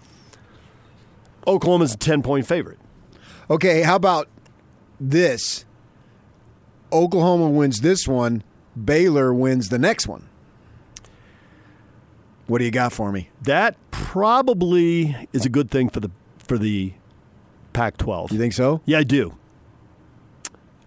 Oklahoma's 1.46 1.94
a 1.94 1.98
ten 1.98 2.22
point 2.22 2.46
favorite. 2.46 2.78
Okay, 3.50 3.82
how 3.82 3.96
about 3.96 4.28
this? 5.00 5.64
Oklahoma 6.92 7.48
wins 7.48 7.80
this 7.80 8.06
one. 8.06 8.42
Baylor 8.82 9.34
wins 9.34 9.68
the 9.68 9.78
next 9.78 10.06
one. 10.06 10.28
What 12.46 12.58
do 12.58 12.64
you 12.64 12.70
got 12.70 12.92
for 12.92 13.12
me? 13.12 13.30
That 13.42 13.76
probably 13.90 15.28
is 15.32 15.46
a 15.46 15.48
good 15.48 15.70
thing 15.70 15.88
for 15.88 16.00
the 16.00 16.10
for 16.38 16.58
the 16.58 16.94
Pac-12. 17.80 18.30
You 18.32 18.38
think 18.38 18.52
so? 18.52 18.82
Yeah, 18.84 18.98
I 18.98 19.04
do. 19.04 19.32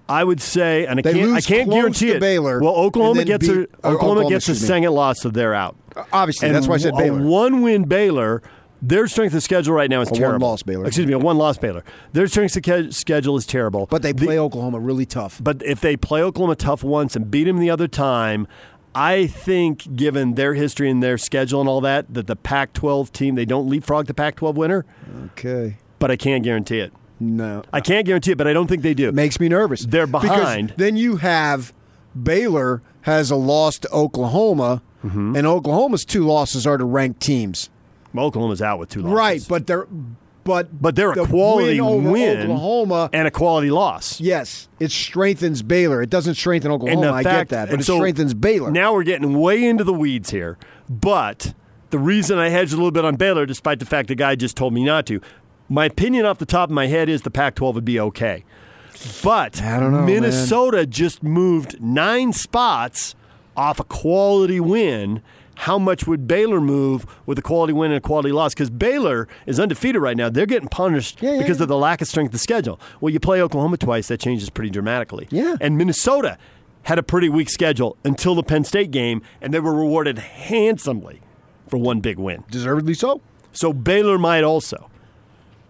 I 0.07 0.23
would 0.23 0.41
say, 0.41 0.85
and 0.85 0.99
I 0.99 1.01
They 1.01 1.13
can't, 1.13 1.31
I 1.33 1.41
can't 1.41 1.71
guarantee 1.71 2.11
it. 2.11 2.19
Baylor, 2.19 2.59
well, 2.61 2.75
Oklahoma 2.75 3.23
gets 3.25 3.47
beat- 3.47 3.57
a 3.57 3.61
Oklahoma, 3.61 3.95
Oklahoma, 3.95 4.21
gets 4.29 4.47
a 4.47 4.51
excuse 4.51 4.61
me. 4.61 4.67
second 4.67 4.91
loss, 4.91 5.21
so 5.21 5.29
they're 5.29 5.53
out. 5.55 5.75
Obviously, 6.11 6.47
And 6.49 6.55
that's 6.55 6.67
why 6.67 6.75
I 6.75 6.77
said 6.77 6.93
a 6.93 6.97
Baylor. 6.97 7.21
one-win 7.21 7.85
Baylor. 7.85 8.41
Their 8.81 9.07
strength 9.07 9.33
of 9.33 9.41
schedule 9.41 9.73
right 9.73 9.89
now 9.89 10.01
is 10.01 10.11
A 10.11 10.13
terrible. 10.13 10.33
one-loss 10.45 10.61
Baylor. 10.63 10.85
Excuse 10.85 11.07
me, 11.07 11.13
a 11.13 11.17
one-loss 11.19 11.57
Baylor. 11.57 11.83
Their 12.11 12.27
strength 12.27 12.55
of 12.67 12.93
schedule 12.93 13.37
is 13.37 13.45
terrible. 13.45 13.87
But 13.89 14.01
they 14.01 14.11
The- 14.11 14.25
play 14.25 14.37
Oklahoma 14.37 14.79
really 14.79 15.05
tough. 15.05 15.39
but 15.41 15.63
if 15.65 15.79
they 15.79 15.95
play 15.95 16.21
Oklahoma 16.21 16.57
tough 16.57 16.83
once 16.83 17.15
and 17.15 17.31
beat 17.31 17.45
them 17.45 17.57
the 17.59 17.69
other 17.69 17.87
time, 17.87 18.45
I 18.93 19.25
think, 19.25 19.95
given 19.95 20.35
their 20.35 20.53
history 20.53 20.91
and 20.91 21.01
their 21.01 21.17
schedule 21.17 21.61
and 21.61 21.69
all 21.69 21.81
that, 21.81 22.13
that 22.13 22.27
the 22.27 22.35
Pac-12 22.35 23.09
team 23.11 23.35
they 23.35 23.45
don't 23.45 23.67
leapfrog 23.69 24.05
the 24.07 24.13
Pac-12 24.13 24.55
winner. 24.55 24.85
Okay. 25.31 25.77
But 26.03 26.11
I 26.11 26.17
can't 26.17 26.43
guarantee 26.43 26.79
it. 26.79 26.91
No. 27.21 27.63
I 27.71 27.79
can't 27.79 28.05
guarantee 28.05 28.31
it, 28.33 28.37
but 28.37 28.45
I 28.45 28.51
don't 28.51 28.67
think 28.67 28.81
they 28.81 28.93
do. 28.93 29.09
Makes 29.13 29.39
me 29.39 29.47
nervous. 29.47 29.85
They're 29.85 30.05
Because 30.05 30.23
behind. 30.27 30.73
then 30.75 30.97
you 30.97 31.15
have 31.15 31.71
Baylor 32.21 32.81
has 33.03 33.31
a 33.31 33.37
loss 33.37 33.79
to 33.79 33.89
Oklahoma, 33.91 34.81
Mm-hmm. 35.05 35.35
and 35.37 35.47
Oklahoma's 35.47 36.03
two 36.03 36.25
losses 36.25 36.67
are 36.67 36.77
to 36.77 36.83
ranked 36.83 37.21
teams. 37.21 37.69
Well, 38.13 38.25
Oklahoma's 38.25 38.61
out 38.61 38.79
with 38.79 38.89
two 38.89 39.01
losses. 39.01 39.15
Right, 39.17 39.45
but 39.47 39.65
they're 39.67 39.87
but 40.43 40.81
But 40.81 40.97
they're 40.97 41.11
a 41.13 41.15
the 41.15 41.25
quality 41.25 41.79
win 41.79 42.03
win 42.11 42.41
Oklahoma. 42.41 43.09
and 43.13 43.25
a 43.27 43.31
quality 43.31 43.71
loss. 43.71 44.19
Yes, 44.19 44.67
it 44.81 44.91
strengthens 44.91 45.61
Baylor. 45.63 46.01
It 46.01 46.09
doesn't 46.09 46.35
strengthen 46.35 46.69
Oklahoma. 46.71 47.13
I 47.13 47.23
get 47.23 47.47
that, 47.49 47.67
but 47.67 47.71
and 47.73 47.81
it 47.81 47.85
so 47.85 47.95
strengthens 47.97 48.33
Baylor. 48.33 48.71
Now 48.71 48.93
we're 48.93 49.03
getting 49.03 49.39
way 49.39 49.63
into 49.63 49.85
the 49.85 49.93
weeds 49.93 50.31
here. 50.31 50.57
But 50.89 51.53
the 51.91 51.99
reason 51.99 52.39
I 52.39 52.49
hedged 52.49 52.73
a 52.73 52.75
little 52.75 52.91
bit 52.91 53.05
on 53.05 53.15
Baylor, 53.17 53.45
despite 53.45 53.79
the 53.79 53.85
fact 53.85 54.07
the 54.09 54.15
guy 54.15 54.35
just 54.35 54.57
told 54.57 54.73
me 54.73 54.83
not 54.83 55.05
to, 55.07 55.21
my 55.69 55.85
opinion 55.85 56.25
off 56.25 56.37
the 56.37 56.45
top 56.45 56.69
of 56.69 56.73
my 56.73 56.87
head 56.87 57.09
is 57.09 57.21
the 57.23 57.31
Pac 57.31 57.55
12 57.55 57.75
would 57.75 57.85
be 57.85 57.99
okay. 57.99 58.43
But 59.23 59.61
know, 59.61 59.89
man. 59.89 60.05
Minnesota 60.05 60.85
just 60.85 61.23
moved 61.23 61.81
nine 61.81 62.31
spots 62.33 63.15
off 63.57 63.79
a 63.79 63.83
quality 63.83 64.59
win. 64.59 65.21
How 65.55 65.77
much 65.77 66.07
would 66.07 66.27
Baylor 66.27 66.59
move 66.59 67.05
with 67.25 67.37
a 67.37 67.41
quality 67.41 67.73
win 67.73 67.91
and 67.91 67.97
a 67.97 68.01
quality 68.01 68.31
loss? 68.31 68.53
Because 68.53 68.69
Baylor 68.69 69.27
is 69.45 69.59
undefeated 69.59 70.01
right 70.01 70.17
now. 70.17 70.29
They're 70.29 70.45
getting 70.47 70.67
punished 70.67 71.21
Yeah, 71.21 71.33
yeah, 71.33 71.37
because 71.39 71.57
yeah. 71.57 71.63
of 71.63 71.69
the 71.69 71.77
lack 71.77 72.01
of 72.01 72.07
strength 72.07 72.33
of 72.33 72.39
schedule. 72.39 72.79
Well, 73.01 73.13
you 73.13 73.19
play 73.19 73.41
Oklahoma 73.41 73.77
twice, 73.77 74.07
that 74.07 74.19
changes 74.19 74.49
pretty 74.49 74.71
dramatically. 74.71 75.27
Yeah. 75.29 75.55
And 75.61 75.77
Minnesota 75.77 76.37
had 76.83 76.97
a 76.97 77.03
pretty 77.03 77.29
weak 77.29 77.49
schedule 77.49 77.97
until 78.03 78.35
the 78.35 78.43
Penn 78.43 78.63
State 78.63 78.91
game, 78.91 79.21
and 79.41 79.53
they 79.53 79.59
were 79.59 79.73
rewarded 79.73 80.17
handsomely 80.19 81.21
for 81.67 81.77
one 81.77 81.99
big 81.99 82.17
win. 82.17 82.43
Deservedly 82.49 82.93
so. 82.95 83.21
So 83.51 83.73
Baylor 83.73 84.17
might 84.17 84.43
also. 84.43 84.89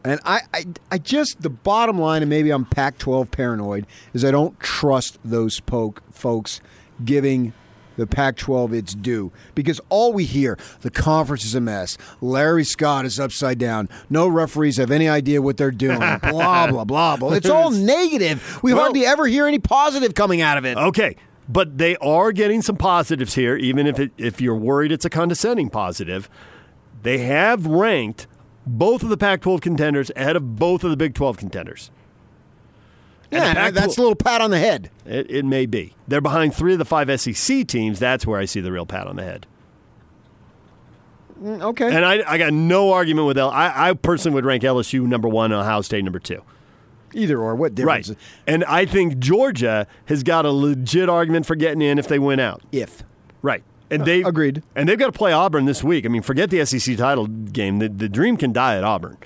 And 0.04 0.20
I, 0.26 0.42
I, 0.54 0.66
I 0.92 0.98
just 0.98 1.42
the 1.42 1.50
bottom 1.50 1.98
line, 2.00 2.22
and 2.22 2.30
maybe 2.30 2.52
I'm 2.52 2.66
Pac-12 2.66 3.32
paranoid, 3.32 3.88
is 4.13 4.26
I 4.26 4.32
don't 4.32 4.60
trust 4.60 5.18
those 5.24 5.60
poke 5.62 6.02
folks 6.12 6.60
giving 7.04 7.54
the 7.96 8.08
Pac-12 8.08 8.74
its 8.74 8.96
due 8.96 9.32
because 9.56 9.80
all 9.89 10.13
we 10.13 10.26
hear 10.26 10.58
the 10.82 10.89
conference 10.89 11.46
is 11.46 11.56
a 11.56 11.62
mess. 11.62 11.98
Larry 12.22 12.63
Scott 12.63 13.06
is 13.06 13.20
upside 13.20 13.60
down. 13.60 13.88
No 14.10 14.28
referees 14.28 14.78
have 14.78 14.92
any 14.92 15.08
idea 15.08 15.42
what 15.42 15.58
they're 15.58 15.72
doing. 15.72 16.00
blah 16.22 16.68
blah 16.68 16.84
blah 16.86 17.18
blah. 17.18 17.34
It's 17.34 17.50
all 17.50 17.70
negative. 17.70 18.60
We 18.63 18.74
Well- 18.74 18.84
hardly 18.84 19.06
ever 19.06 19.28
hear 19.28 19.46
any 19.48 19.60
positive 19.60 20.16
coming 20.16 20.42
out 20.42 20.58
of 20.58 20.66
it. 20.66 20.76
Okay, 20.78 21.16
but 21.48 21.78
they 21.78 21.96
are 21.98 22.32
getting 22.32 22.62
some 22.62 22.78
positives 22.78 23.36
here, 23.36 23.56
even 23.56 23.86
if 23.86 24.00
it, 24.00 24.12
if 24.18 24.42
you're 24.42 24.56
worried 24.56 24.92
it's 24.92 25.06
a 25.06 25.10
condescending 25.10 25.70
positive. 25.70 26.30
They 27.04 27.20
have 27.20 27.66
ranked 27.68 28.28
both 28.65 29.04
of 29.04 29.10
the 29.10 29.17
Pac-12 29.17 29.62
contenders 29.62 30.12
ahead 30.15 30.36
of 30.36 30.58
both 30.58 30.84
of 30.84 30.89
the 30.89 30.97
Big 30.97 31.13
12 31.13 31.38
contenders. 31.38 31.91
Yeah, 33.32 33.54
Pac-12 33.54 33.73
that's 33.73 33.97
a 33.97 34.02
little 34.02 34.15
pat 34.15 34.41
on 34.41 34.52
the 34.52 34.60
head. 34.60 34.91
It, 35.06 35.30
it 35.30 35.45
may 35.45 35.65
be. 35.65 35.95
They're 36.08 36.21
behind 36.21 36.54
three 36.54 36.73
of 36.73 36.80
the 36.80 36.86
five 36.86 37.10
SEC 37.19 37.67
teams. 37.67 37.99
That's 37.99 38.28
where 38.28 38.39
I 38.39 38.45
see 38.45 38.62
the 38.62 38.71
real 38.71 38.86
pat 38.86 39.08
on 39.08 39.15
the 39.15 39.23
head. 39.23 39.47
Mm, 41.41 41.62
Okay. 41.62 41.93
And 41.93 42.06
I, 42.06 42.23
I 42.28 42.38
got 42.38 42.54
no 42.54 42.93
argument 42.93 43.28
with 43.28 43.38
L. 43.38 43.49
I, 43.49 43.89
I 43.89 43.93
personally 43.93 44.36
would 44.36 44.45
rank 44.45 44.63
LSU 44.63 45.06
number 45.06 45.28
one 45.28 45.52
Ohio 45.52 45.82
State 45.82 46.04
number 46.04 46.19
two. 46.19 46.41
Either 47.15 47.39
or, 47.39 47.56
what 47.56 47.76
difference? 47.76 48.10
Right. 48.10 48.17
And 48.47 48.63
I 48.65 48.86
think 48.86 49.19
Georgia 49.19 49.86
has 50.06 50.23
got 50.23 50.45
a 50.45 50.52
legit 50.52 51.10
argument 51.10 51.45
for 51.45 51.56
getting 51.56 51.82
in 51.82 51.99
if 51.99 52.08
they 52.08 52.17
win 52.17 52.39
out. 52.39 52.62
If. 52.71 53.04
Right. 53.41 53.63
And 53.94 54.06
they 54.06 54.24
agreed. 54.24 54.64
And 54.76 54.88
they've 54.90 55.00
got 55.00 55.08
to 55.08 55.18
play 55.18 55.32
Auburn 55.32 55.66
this 55.66 55.84
week. 55.84 56.06
I 56.06 56.10
mean, 56.10 56.22
forget 56.22 56.50
the 56.50 56.66
SEC 56.66 56.98
title 56.98 57.28
game. 57.28 57.80
The, 57.80 57.90
the 57.90 58.10
dream 58.10 58.38
can 58.38 58.54
die 58.54 58.78
at 58.78 58.84
Auburn. 58.84 59.18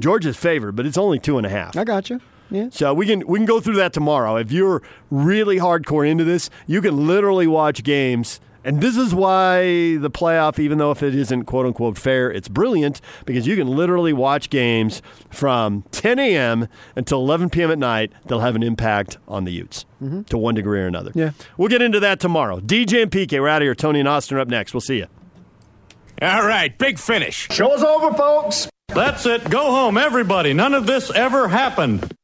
Georgia's 0.00 0.36
favored, 0.36 0.76
but 0.76 0.86
it's 0.86 0.96
only 0.96 1.18
two 1.18 1.36
and 1.36 1.46
a 1.46 1.50
half. 1.50 1.70
Mm-hmm. 1.70 1.80
I 1.80 1.84
got 1.84 2.08
you. 2.08 2.20
Yeah. 2.50 2.68
So 2.70 2.94
we 2.94 3.06
can 3.06 3.26
we 3.26 3.38
can 3.38 3.46
go 3.46 3.60
through 3.60 3.76
that 3.76 3.92
tomorrow. 3.92 4.36
If 4.36 4.50
you're 4.52 4.82
really 5.10 5.56
hardcore 5.58 6.08
into 6.08 6.24
this, 6.24 6.48
you 6.66 6.80
can 6.80 7.06
literally 7.06 7.46
watch 7.46 7.82
games. 7.82 8.40
And 8.64 8.80
this 8.80 8.96
is 8.96 9.14
why 9.14 9.96
the 9.98 10.10
playoff, 10.10 10.58
even 10.58 10.78
though 10.78 10.90
if 10.90 11.02
it 11.02 11.14
isn't 11.14 11.44
quote 11.44 11.66
unquote 11.66 11.98
fair, 11.98 12.30
it's 12.30 12.48
brilliant 12.48 13.00
because 13.26 13.46
you 13.46 13.56
can 13.56 13.68
literally 13.68 14.12
watch 14.12 14.48
games 14.48 15.02
from 15.28 15.84
10 15.92 16.18
a.m. 16.18 16.68
until 16.96 17.20
11 17.20 17.50
p.m. 17.50 17.70
at 17.70 17.78
night. 17.78 18.12
They'll 18.26 18.40
have 18.40 18.56
an 18.56 18.62
impact 18.62 19.18
on 19.28 19.44
the 19.44 19.52
Utes 19.52 19.84
mm-hmm. 20.02 20.22
to 20.22 20.38
one 20.38 20.54
degree 20.54 20.80
or 20.80 20.86
another. 20.86 21.12
Yeah. 21.14 21.32
We'll 21.58 21.68
get 21.68 21.82
into 21.82 22.00
that 22.00 22.20
tomorrow. 22.20 22.60
DJ 22.60 23.02
and 23.02 23.10
PK, 23.10 23.38
we're 23.38 23.48
out 23.48 23.60
of 23.60 23.66
here. 23.66 23.74
Tony 23.74 24.00
and 24.00 24.08
Austin 24.08 24.38
are 24.38 24.40
up 24.40 24.48
next. 24.48 24.72
We'll 24.72 24.80
see 24.80 24.96
you. 24.98 25.06
All 26.22 26.46
right, 26.46 26.76
big 26.78 26.98
finish. 26.98 27.48
Show's 27.50 27.82
over, 27.82 28.14
folks. 28.14 28.68
That's 28.88 29.26
it. 29.26 29.50
Go 29.50 29.72
home, 29.72 29.98
everybody. 29.98 30.54
None 30.54 30.72
of 30.72 30.86
this 30.86 31.10
ever 31.10 31.48
happened. 31.48 32.14